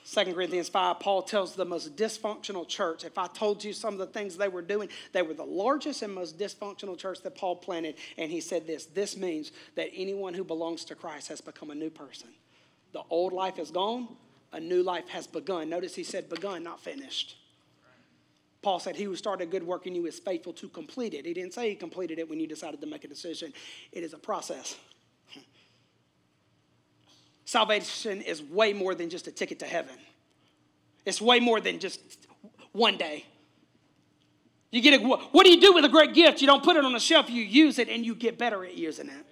[0.07, 3.05] 2 Corinthians 5, Paul tells the most dysfunctional church.
[3.05, 6.03] If I told you some of the things they were doing, they were the largest
[6.03, 7.95] and most dysfunctional church that Paul planted.
[8.19, 11.75] And he said this this means that anyone who belongs to Christ has become a
[11.75, 12.29] new person.
[12.93, 14.09] The old life is gone,
[14.53, 15.71] a new life has begun.
[15.71, 17.37] Notice he said begun, not finished.
[18.61, 21.27] Paul said he who started a good work in you is faithful to complete it.
[21.27, 23.53] He didn't say he completed it when you decided to make a decision.
[23.93, 24.77] It is a process.
[27.45, 29.97] Salvation is way more than just a ticket to heaven.
[31.05, 32.01] It's way more than just
[32.73, 33.25] one day.
[34.71, 36.41] You get a, what do you do with a great gift?
[36.41, 38.75] You don't put it on a shelf, you use it and you get better at
[38.75, 39.27] using it.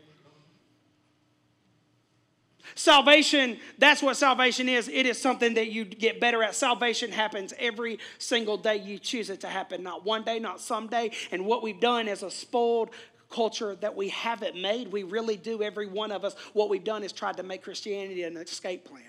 [2.75, 4.88] Salvation, that's what salvation is.
[4.88, 6.55] It is something that you get better at.
[6.55, 11.11] Salvation happens every single day you choose it to happen, not one day, not someday.
[11.33, 12.90] And what we've done as a spoiled
[13.32, 17.02] culture that we haven't made, we really do, every one of us, what we've done
[17.02, 19.02] is tried to make Christianity an escape plan.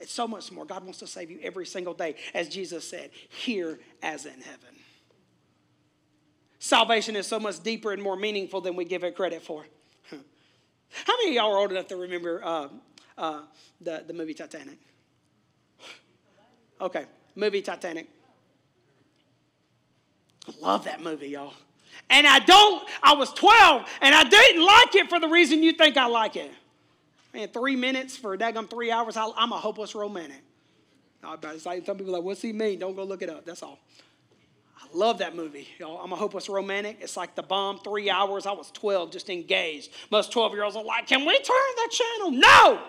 [0.00, 0.64] It's so much more.
[0.64, 4.76] God wants to save you every single day, as Jesus said, here as in heaven.
[6.58, 9.64] Salvation is so much deeper and more meaningful than we give it credit for.
[10.10, 12.68] How many of y'all are old enough to remember uh,
[13.16, 13.42] uh,
[13.80, 14.78] the, the movie Titanic?
[16.80, 18.08] Okay, movie Titanic.
[20.46, 21.54] I love that movie, y'all.
[22.10, 25.72] And I don't, I was 12 and I didn't like it for the reason you
[25.72, 26.50] think I like it.
[27.34, 30.42] Man, three minutes for daggum three hours, I'm a hopeless romantic.
[31.22, 32.78] It's like some people are like, what's he mean?
[32.78, 33.44] Don't go look it up.
[33.44, 33.78] That's all.
[34.78, 35.68] I love that movie.
[35.78, 35.98] Y'all.
[36.02, 36.98] I'm a hopeless romantic.
[37.00, 38.46] It's like the bomb, three hours.
[38.46, 39.90] I was 12, just engaged.
[40.10, 42.30] Most 12 year olds are like, can we turn the channel?
[42.30, 42.82] No!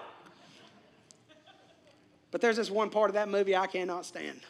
[2.31, 4.41] But there's this one part of that movie I cannot stand.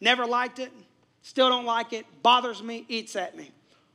[0.00, 0.72] Never liked it,
[1.22, 3.50] still don't like it, bothers me, eats at me.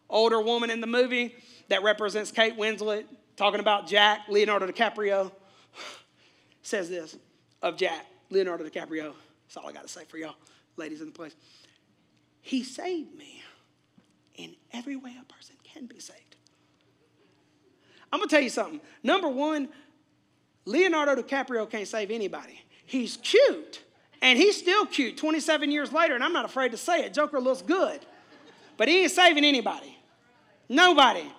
[0.10, 1.36] Older woman in the movie
[1.70, 5.32] that represents Kate Winslet, talking about Jack, Leonardo DiCaprio,
[6.62, 7.18] says this
[7.62, 9.14] of Jack, Leonardo DiCaprio.
[9.48, 10.36] That's all I got to say for y'all,
[10.78, 11.36] ladies in the place.
[12.42, 13.42] He saved me
[14.36, 16.36] in every way a person can be saved.
[18.12, 18.82] I'm going to tell you something.
[19.04, 19.70] Number one,
[20.66, 22.62] Leonardo DiCaprio can't save anybody.
[22.86, 23.82] He's cute,
[24.22, 27.14] and he's still cute 27 years later, and I'm not afraid to say it.
[27.14, 28.00] Joker looks good,
[28.78, 29.95] but he ain't saving anybody.
[30.70, 31.32] Nobody.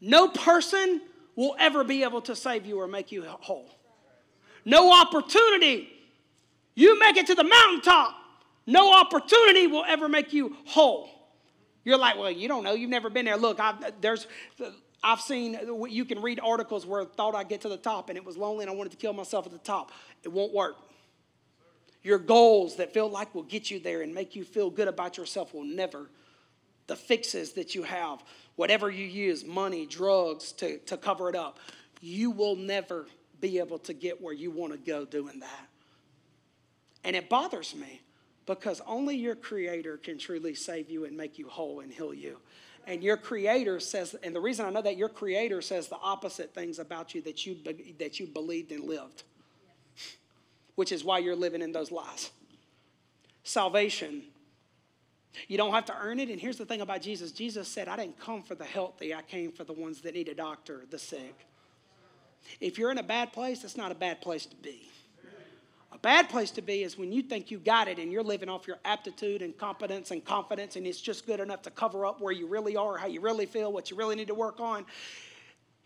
[0.00, 1.00] No person
[1.36, 3.68] will ever be able to save you or make you whole.
[4.64, 5.88] No opportunity.
[6.74, 8.16] You make it to the mountaintop,
[8.66, 11.08] no opportunity will ever make you whole.
[11.84, 12.72] You're like, well, you don't know.
[12.72, 13.36] You've never been there.
[13.36, 14.26] Look, I've, there's,
[15.02, 15.58] I've seen,
[15.90, 18.38] you can read articles where I thought I'd get to the top and it was
[18.38, 19.92] lonely and I wanted to kill myself at the top.
[20.22, 20.76] It won't work.
[22.02, 25.18] Your goals that feel like will get you there and make you feel good about
[25.18, 26.08] yourself will never.
[26.86, 28.22] The fixes that you have,
[28.56, 31.58] whatever you use, money, drugs to, to cover it up,
[32.00, 33.06] you will never
[33.40, 35.68] be able to get where you want to go doing that.
[37.04, 38.00] And it bothers me
[38.46, 42.38] because only your creator can truly save you and make you whole and heal you.
[42.86, 46.54] And your creator says, and the reason I know that your creator says the opposite
[46.54, 47.56] things about you that you,
[47.98, 49.22] that you believed and lived,
[50.74, 52.30] which is why you're living in those lies.
[53.42, 54.22] Salvation,
[55.48, 56.28] you don't have to earn it.
[56.28, 59.22] And here's the thing about Jesus Jesus said, I didn't come for the healthy, I
[59.22, 61.46] came for the ones that need a doctor, the sick.
[62.60, 64.90] If you're in a bad place, that's not a bad place to be.
[65.92, 68.48] A bad place to be is when you think you got it and you're living
[68.48, 72.20] off your aptitude and competence and confidence, and it's just good enough to cover up
[72.20, 74.84] where you really are, how you really feel, what you really need to work on.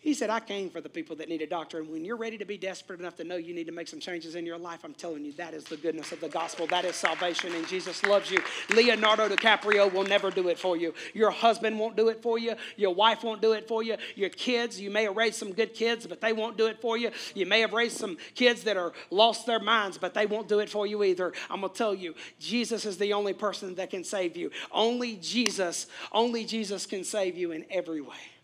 [0.01, 1.79] He said, I came for the people that need a doctor.
[1.79, 3.99] And when you're ready to be desperate enough to know you need to make some
[3.99, 6.69] changes in your life, I'm telling you, that is the goodness of the gospel.
[6.69, 8.39] That is salvation, and Jesus loves you.
[8.71, 10.95] Leonardo DiCaprio will never do it for you.
[11.15, 12.55] Your husband won't do it for you.
[12.77, 13.97] Your wife won't do it for you.
[14.15, 16.97] Your kids, you may have raised some good kids, but they won't do it for
[16.97, 17.11] you.
[17.35, 20.61] You may have raised some kids that are lost their minds, but they won't do
[20.61, 21.33] it for you either.
[21.51, 24.53] I'm going to tell you, Jesus is the only person that can save you.
[24.71, 28.38] Only Jesus, only Jesus can save you in every way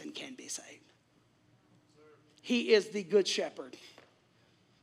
[0.00, 0.66] person can be saved.
[2.42, 3.76] He is the good shepherd.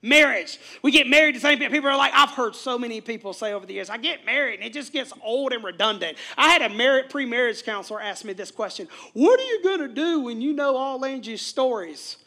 [0.04, 0.60] Marriage.
[0.84, 1.74] We get married to same people.
[1.74, 4.60] People are like, I've heard so many people say over the years, I get married
[4.60, 6.18] and it just gets old and redundant.
[6.38, 9.88] I had a pre marriage counselor ask me this question What are you going to
[9.88, 12.18] do when you know all Angie's stories?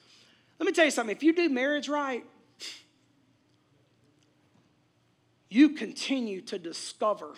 [0.58, 1.14] Let me tell you something.
[1.14, 2.24] If you do marriage right,
[5.48, 7.34] you continue to discover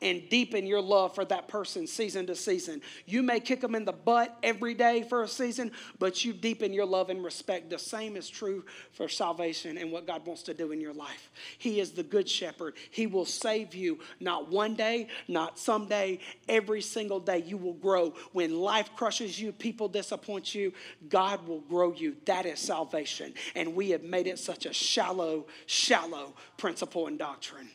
[0.00, 2.80] and deepen your love for that person season to season.
[3.06, 6.72] You may kick them in the butt every day for a season, but you deepen
[6.72, 7.70] your love and respect.
[7.70, 11.30] The same is true for salvation and what God wants to do in your life.
[11.58, 12.74] He is the good shepherd.
[12.90, 17.42] He will save you not one day, not someday, every single day.
[17.46, 18.14] You will grow.
[18.32, 20.72] When life crushes you, people disappoint you,
[21.08, 22.16] God will grow you.
[22.26, 23.34] That is salvation.
[23.54, 27.68] And we have made it such a shallow, shallow principle and doctrine.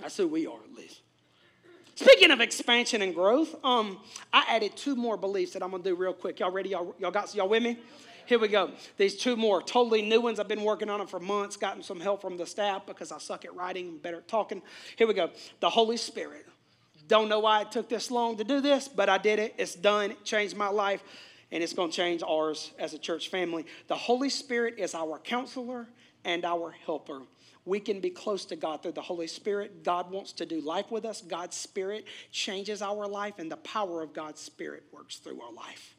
[0.00, 1.00] That's who we are, at least.
[1.94, 3.98] Speaking of expansion and growth, um,
[4.32, 6.40] I added two more beliefs that I'm gonna do real quick.
[6.40, 6.70] Y'all ready?
[6.70, 7.78] Y'all, y'all got y'all with me?
[8.24, 8.70] Here we go.
[8.96, 10.38] These two more, totally new ones.
[10.38, 13.18] I've been working on them for months, gotten some help from the staff because I
[13.18, 14.62] suck at writing and better at talking.
[14.96, 15.30] Here we go.
[15.58, 16.46] The Holy Spirit.
[17.08, 19.54] Don't know why it took this long to do this, but I did it.
[19.58, 20.12] It's done.
[20.12, 21.02] It changed my life,
[21.50, 23.66] and it's to change ours as a church family.
[23.88, 25.88] The Holy Spirit is our counselor
[26.24, 27.22] and our helper
[27.64, 29.84] we can be close to God through the Holy Spirit.
[29.84, 31.20] God wants to do life with us.
[31.20, 35.94] God's Spirit changes our life, and the power of God's Spirit works through our life.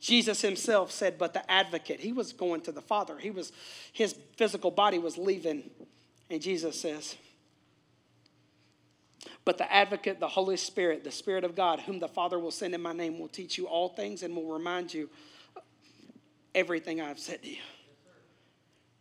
[0.00, 3.18] Jesus himself said, but the advocate, he was going to the Father.
[3.18, 3.52] He was,
[3.92, 5.70] his physical body was leaving.
[6.30, 7.16] And Jesus says,
[9.44, 12.74] but the advocate, the Holy Spirit, the Spirit of God, whom the Father will send
[12.74, 15.10] in my name, will teach you all things and will remind you
[16.54, 17.62] everything I've said to you.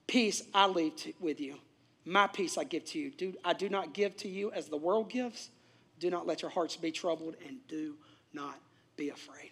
[0.08, 1.56] Peace I leave to, with you.
[2.06, 3.12] My peace I give to you.
[3.12, 5.50] Do, I do not give to you as the world gives.
[6.00, 7.96] Do not let your hearts be troubled and do
[8.34, 8.60] not
[8.98, 9.52] be afraid.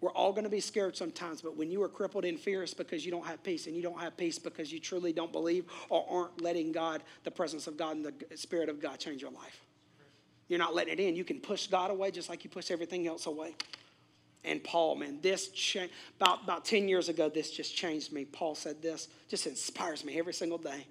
[0.00, 2.74] We're all going to be scared sometimes, but when you are crippled in fear, it's
[2.74, 3.66] because you don't have peace.
[3.66, 7.30] And you don't have peace because you truly don't believe or aren't letting God, the
[7.30, 9.64] presence of God, and the Spirit of God change your life.
[10.46, 11.16] You're not letting it in.
[11.16, 13.54] You can push God away just like you push everything else away.
[14.44, 15.92] And Paul, man, this changed.
[16.20, 18.24] About, about 10 years ago, this just changed me.
[18.24, 20.86] Paul said this, just inspires me every single day.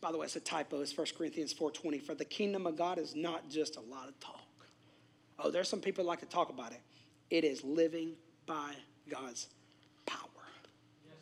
[0.00, 0.80] By the way, it's a typo.
[0.80, 2.02] It's 1 Corinthians 4.20.
[2.02, 4.40] For the kingdom of God is not just a lot of talk.
[5.38, 6.80] Oh, there's some people like to talk about it.
[7.28, 8.12] It is living
[8.46, 8.74] by
[9.08, 9.48] God's
[10.06, 10.18] power.
[11.06, 11.16] Yes,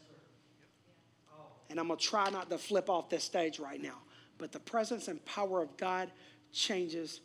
[1.32, 1.44] oh.
[1.70, 3.98] And I'm going to try not to flip off this stage right now,
[4.38, 6.10] but the presence and power of God
[6.52, 7.20] changes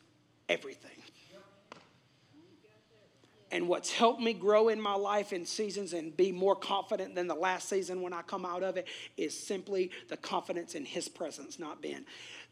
[0.49, 0.91] everything.
[3.53, 7.27] And what's helped me grow in my life in seasons and be more confident than
[7.27, 11.07] the last season when I come out of it is simply the confidence in His
[11.07, 12.03] presence, not Ben.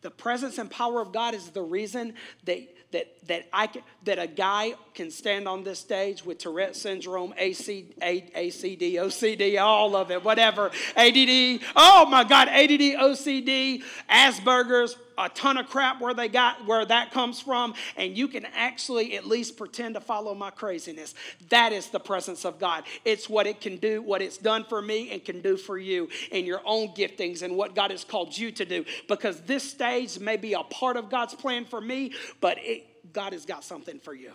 [0.01, 2.13] The presence and power of God is the reason
[2.45, 6.75] that that that I can, that a guy can stand on this stage with Tourette
[6.75, 11.61] syndrome, AC, ACD, OCD, all of it, whatever, ADD.
[11.75, 17.11] Oh my God, ADD, OCD, Asperger's, a ton of crap where they got where that
[17.11, 17.73] comes from.
[17.95, 21.13] And you can actually at least pretend to follow my craziness.
[21.49, 22.83] That is the presence of god.
[23.05, 26.09] It's what it can do what it's done for me and can do for you
[26.31, 28.85] in your own giftings and what god has called you to do.
[29.07, 33.33] Because this stage may be a part of god's plan for me but it, god
[33.33, 34.31] has got something for you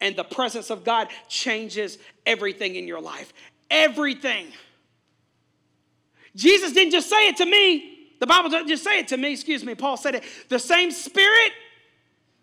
[0.00, 3.32] and the presence of god changes everything in your life
[3.70, 4.46] everything
[6.34, 9.32] jesus didn't just say it to me the Bible doesn't just say it to me,
[9.32, 9.74] excuse me.
[9.74, 10.24] Paul said it.
[10.48, 11.52] The same spirit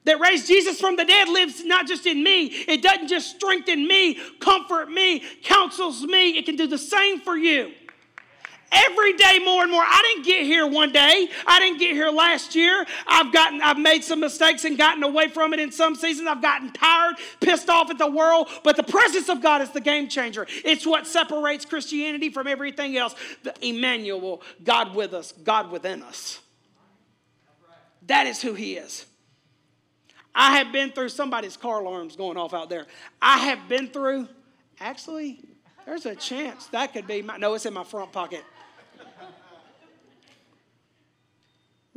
[0.03, 2.45] that raised Jesus from the dead lives not just in me.
[2.47, 6.37] It doesn't just strengthen me, comfort me, counsels me.
[6.37, 7.71] It can do the same for you
[8.71, 9.83] every day more and more.
[9.83, 11.29] I didn't get here one day.
[11.45, 12.85] I didn't get here last year.
[13.05, 16.27] I've gotten I've made some mistakes and gotten away from it in some seasons.
[16.27, 19.81] I've gotten tired, pissed off at the world, but the presence of God is the
[19.81, 20.47] game changer.
[20.63, 23.15] It's what separates Christianity from everything else.
[23.43, 26.39] The Emmanuel, God with us, God within us.
[28.07, 29.05] That is who he is.
[30.33, 32.87] I have been through somebody's car alarms going off out there.
[33.21, 34.29] I have been through
[34.79, 35.43] actually
[35.85, 38.43] there's a chance that could be my no, it's in my front pocket.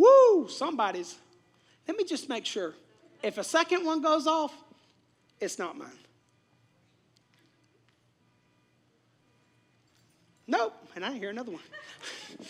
[0.05, 1.17] Woo, somebody's.
[1.89, 2.75] Let me just make sure.
[3.23, 4.55] If a second one goes off,
[5.41, 5.89] it's not mine.
[10.47, 11.63] Nope, and I hear another one.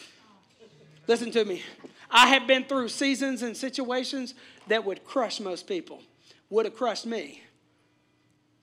[1.07, 1.63] Listen to me.
[2.11, 4.35] I have been through seasons and situations
[4.67, 6.03] that would crush most people,
[6.51, 7.43] would have crushed me.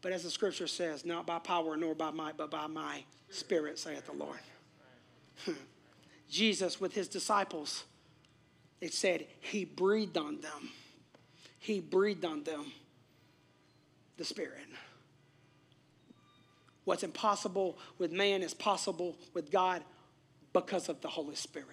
[0.02, 3.80] But as the scripture says, not by power nor by might, but by my spirit,
[3.80, 4.40] saith the Lord.
[6.30, 7.86] Jesus, with his disciples,
[8.82, 10.70] it said he breathed on them.
[11.60, 12.66] He breathed on them
[14.18, 14.58] the Spirit.
[16.84, 19.84] What's impossible with man is possible with God
[20.52, 21.68] because of the Holy Spirit.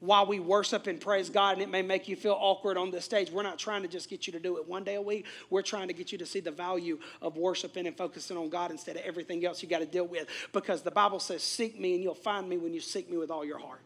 [0.00, 3.00] While we worship and praise God, and it may make you feel awkward on the
[3.00, 5.26] stage, we're not trying to just get you to do it one day a week.
[5.50, 8.70] We're trying to get you to see the value of worshiping and focusing on God
[8.70, 10.26] instead of everything else you got to deal with.
[10.52, 13.30] Because the Bible says, Seek me, and you'll find me when you seek me with
[13.30, 13.82] all your heart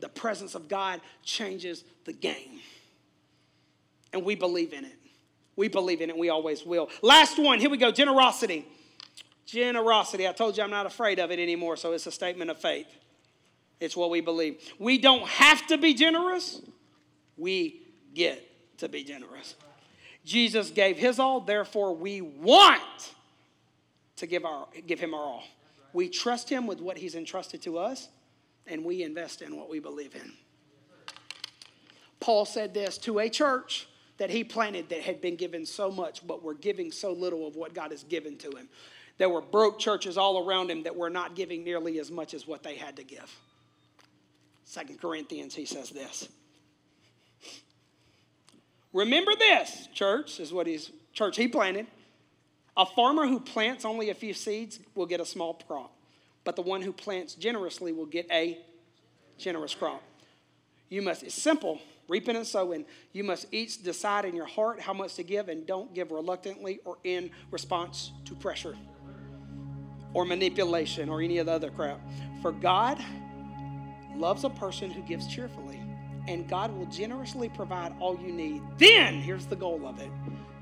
[0.00, 2.60] the presence of God changes the game.
[4.12, 4.96] And we believe in it.
[5.56, 6.18] We believe in it.
[6.18, 6.88] We always will.
[7.02, 7.60] Last one.
[7.60, 7.90] Here we go.
[7.90, 8.66] Generosity.
[9.46, 10.26] Generosity.
[10.26, 12.86] I told you I'm not afraid of it anymore, so it's a statement of faith.
[13.80, 14.60] It's what we believe.
[14.78, 16.60] We don't have to be generous,
[17.36, 17.80] we
[18.14, 18.46] get
[18.78, 19.54] to be generous.
[20.24, 22.82] Jesus gave his all, therefore, we want
[24.16, 25.44] to give, our, give him our all.
[25.94, 28.08] We trust him with what he's entrusted to us
[28.66, 30.32] and we invest in what we believe in.
[32.20, 33.88] Paul said this to a church
[34.18, 37.56] that he planted that had been given so much, but were giving so little of
[37.56, 38.68] what God has given to him.
[39.16, 42.46] There were broke churches all around him that were not giving nearly as much as
[42.46, 43.34] what they had to give.
[44.64, 46.28] Second Corinthians, he says this.
[48.92, 51.86] Remember this, church, is what he's church he planted.
[52.76, 55.92] A farmer who plants only a few seeds will get a small crop
[56.44, 58.58] but the one who plants generously will get a
[59.38, 60.02] generous crop.
[60.88, 62.84] You must, it's simple, reaping and sowing.
[63.12, 66.80] You must each decide in your heart how much to give and don't give reluctantly
[66.84, 68.76] or in response to pressure
[70.12, 72.00] or manipulation or any of the other crap.
[72.42, 72.98] For God
[74.16, 75.80] loves a person who gives cheerfully,
[76.26, 78.62] and God will generously provide all you need.
[78.76, 80.10] Then, here's the goal of it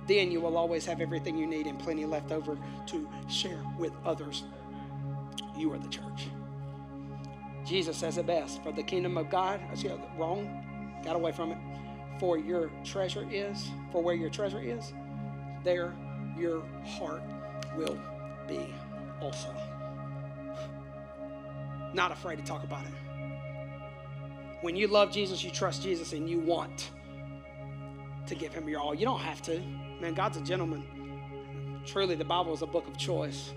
[0.09, 3.93] then you will always have everything you need and plenty left over to share with
[4.05, 4.43] others.
[5.59, 6.29] You are the church.
[7.67, 9.61] Jesus says it best for the kingdom of God.
[9.71, 10.65] I see wrong,
[11.05, 11.59] got away from it.
[12.19, 14.93] For your treasure is, for where your treasure is,
[15.65, 15.93] there
[16.39, 17.23] your heart
[17.77, 17.99] will
[18.47, 18.73] be
[19.21, 19.55] also.
[21.93, 22.93] Not afraid to talk about it.
[24.61, 26.91] When you love Jesus, you trust Jesus, and you want
[28.27, 28.95] to give him your all.
[28.95, 29.61] You don't have to.
[30.01, 31.83] Man, God's a gentleman.
[31.87, 33.53] Truly, the Bible is a book of choice.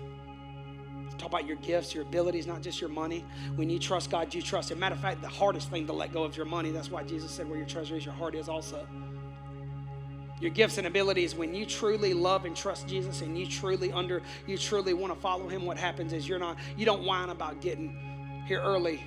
[1.22, 3.24] Talk about your gifts, your abilities, not just your money.
[3.54, 4.80] When you trust God, you trust Him.
[4.80, 6.72] Matter of fact, the hardest thing to let go of your money.
[6.72, 8.84] That's why Jesus said, "Where your treasure is, your heart is also."
[10.40, 14.20] Your gifts and abilities, when you truly love and trust Jesus, and you truly under,
[14.48, 15.64] you truly want to follow Him.
[15.64, 17.96] What happens is you're not, you don't whine about getting
[18.48, 19.00] here early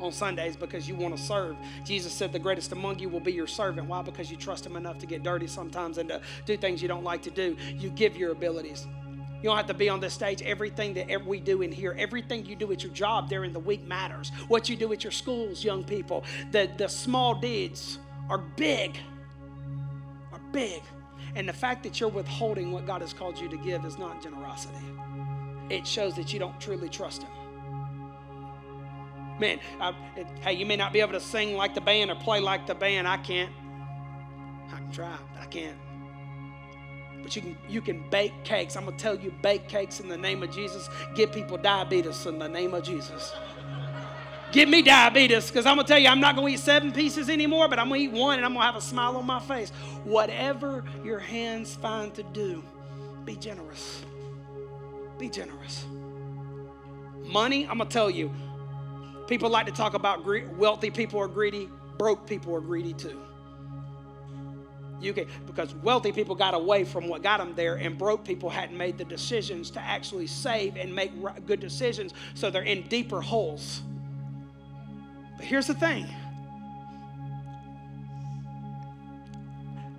[0.00, 1.56] on Sundays because you want to serve.
[1.84, 3.86] Jesus said the greatest among you will be your servant.
[3.86, 4.02] Why?
[4.02, 7.04] Because you trust him enough to get dirty sometimes and to do things you don't
[7.04, 7.56] like to do.
[7.78, 8.88] You give your abilities.
[9.46, 10.42] You don't have to be on this stage.
[10.42, 13.86] Everything that we do in here, everything you do at your job during the week
[13.86, 14.32] matters.
[14.48, 18.98] What you do at your schools, young people, the, the small deeds are big.
[20.32, 20.82] Are big.
[21.36, 24.20] And the fact that you're withholding what God has called you to give is not
[24.20, 24.84] generosity.
[25.70, 27.30] It shows that you don't truly trust Him.
[29.38, 32.16] Man, I, it, hey, you may not be able to sing like the band or
[32.16, 33.06] play like the band.
[33.06, 33.52] I can't.
[34.72, 35.76] I can try, but I can't.
[37.26, 38.76] But you can you can bake cakes.
[38.76, 40.88] I'm gonna tell you, bake cakes in the name of Jesus.
[41.16, 43.32] Give people diabetes in the name of Jesus.
[44.52, 47.66] Give me diabetes, because I'm gonna tell you, I'm not gonna eat seven pieces anymore,
[47.66, 49.70] but I'm gonna eat one and I'm gonna have a smile on my face.
[50.04, 52.62] Whatever your hands find to do,
[53.24, 54.04] be generous.
[55.18, 55.84] Be generous.
[57.24, 58.30] Money, I'm gonna tell you,
[59.26, 60.24] People like to talk about
[60.56, 61.68] wealthy people are greedy,
[61.98, 63.20] broke people are greedy too.
[65.00, 68.48] You can, because wealthy people got away from what got them there, and broke people
[68.48, 71.12] hadn't made the decisions to actually save and make
[71.46, 73.82] good decisions, so they're in deeper holes.
[75.36, 76.06] But here's the thing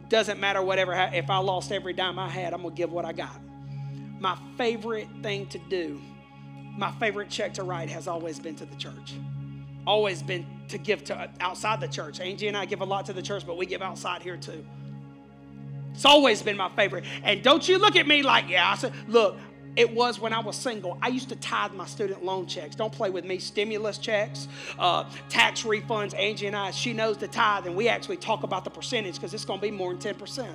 [0.09, 3.11] doesn't matter whatever, if I lost every dime I had, I'm to give what I
[3.11, 3.37] got.
[4.19, 6.01] My favorite thing to do
[6.77, 9.15] my favorite check to write has always been to the church.
[9.85, 12.19] Always been to give to outside the church.
[12.19, 14.63] Angie and I give a lot to the church, but we give outside here too.
[15.97, 17.05] It's always been my favorite.
[17.23, 19.35] And don't you look at me like, yeah, I said, look,
[19.75, 20.95] it was when I was single.
[21.01, 22.75] I used to tithe my student loan checks.
[22.75, 23.39] Don't play with me.
[23.39, 26.13] Stimulus checks, uh, tax refunds.
[26.15, 29.33] Angie and I, she knows the tithe, and we actually talk about the percentage because
[29.33, 30.47] it's going to be more than 10%.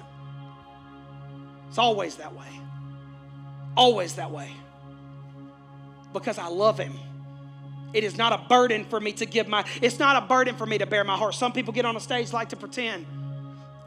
[1.68, 2.60] It's always that way.
[3.76, 4.52] Always that way
[6.12, 6.92] because I love him.
[7.92, 10.66] It is not a burden for me to give my, it's not a burden for
[10.66, 11.34] me to bear my heart.
[11.34, 13.06] Some people get on a stage like to pretend.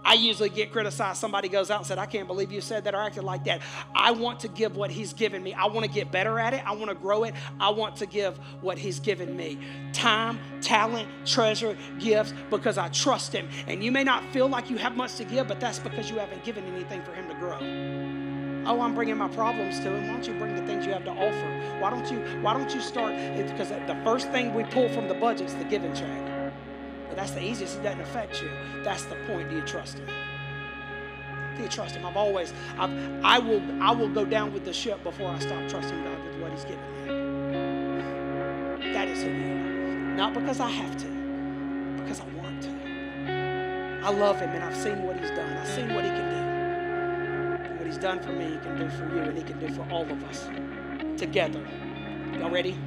[0.06, 1.20] I usually get criticized.
[1.20, 3.62] Somebody goes out and said, I can't believe you said that or acted like that.
[3.96, 5.54] I want to give what he's given me.
[5.54, 6.62] I want to get better at it.
[6.64, 7.34] I want to grow it.
[7.60, 9.58] I want to give what he's given me
[9.94, 13.50] time, talent, treasure, gifts because I trust him.
[13.66, 16.20] And you may not feel like you have much to give, but that's because you
[16.20, 17.58] haven't given anything for him to grow.
[18.68, 20.08] Oh, I'm bringing my problems to him.
[20.08, 21.80] Why don't you bring the things you have to offer?
[21.80, 23.16] Why don't you, why don't you start?
[23.36, 26.35] Because the first thing we pull from the budget is the giving track.
[27.16, 27.78] But that's the easiest.
[27.78, 28.50] It doesn't affect you.
[28.84, 29.50] That's the point.
[29.50, 30.08] Do you trust him?
[31.56, 32.06] Do you trust him?
[32.06, 32.92] I've always, I've,
[33.24, 36.42] I will, I will go down with the ship before I stop trusting God with
[36.42, 36.84] what He's given
[38.80, 38.92] me.
[38.92, 40.16] That is who we are.
[40.18, 41.08] Not because I have to,
[42.02, 42.70] because I want to.
[44.06, 45.58] I love Him and I've seen what He's done.
[45.58, 46.36] I've seen what He can do.
[47.78, 49.88] What he's done for me, he can do for you, and he can do for
[49.90, 50.50] all of us
[51.18, 51.66] together.
[52.38, 52.78] Y'all ready?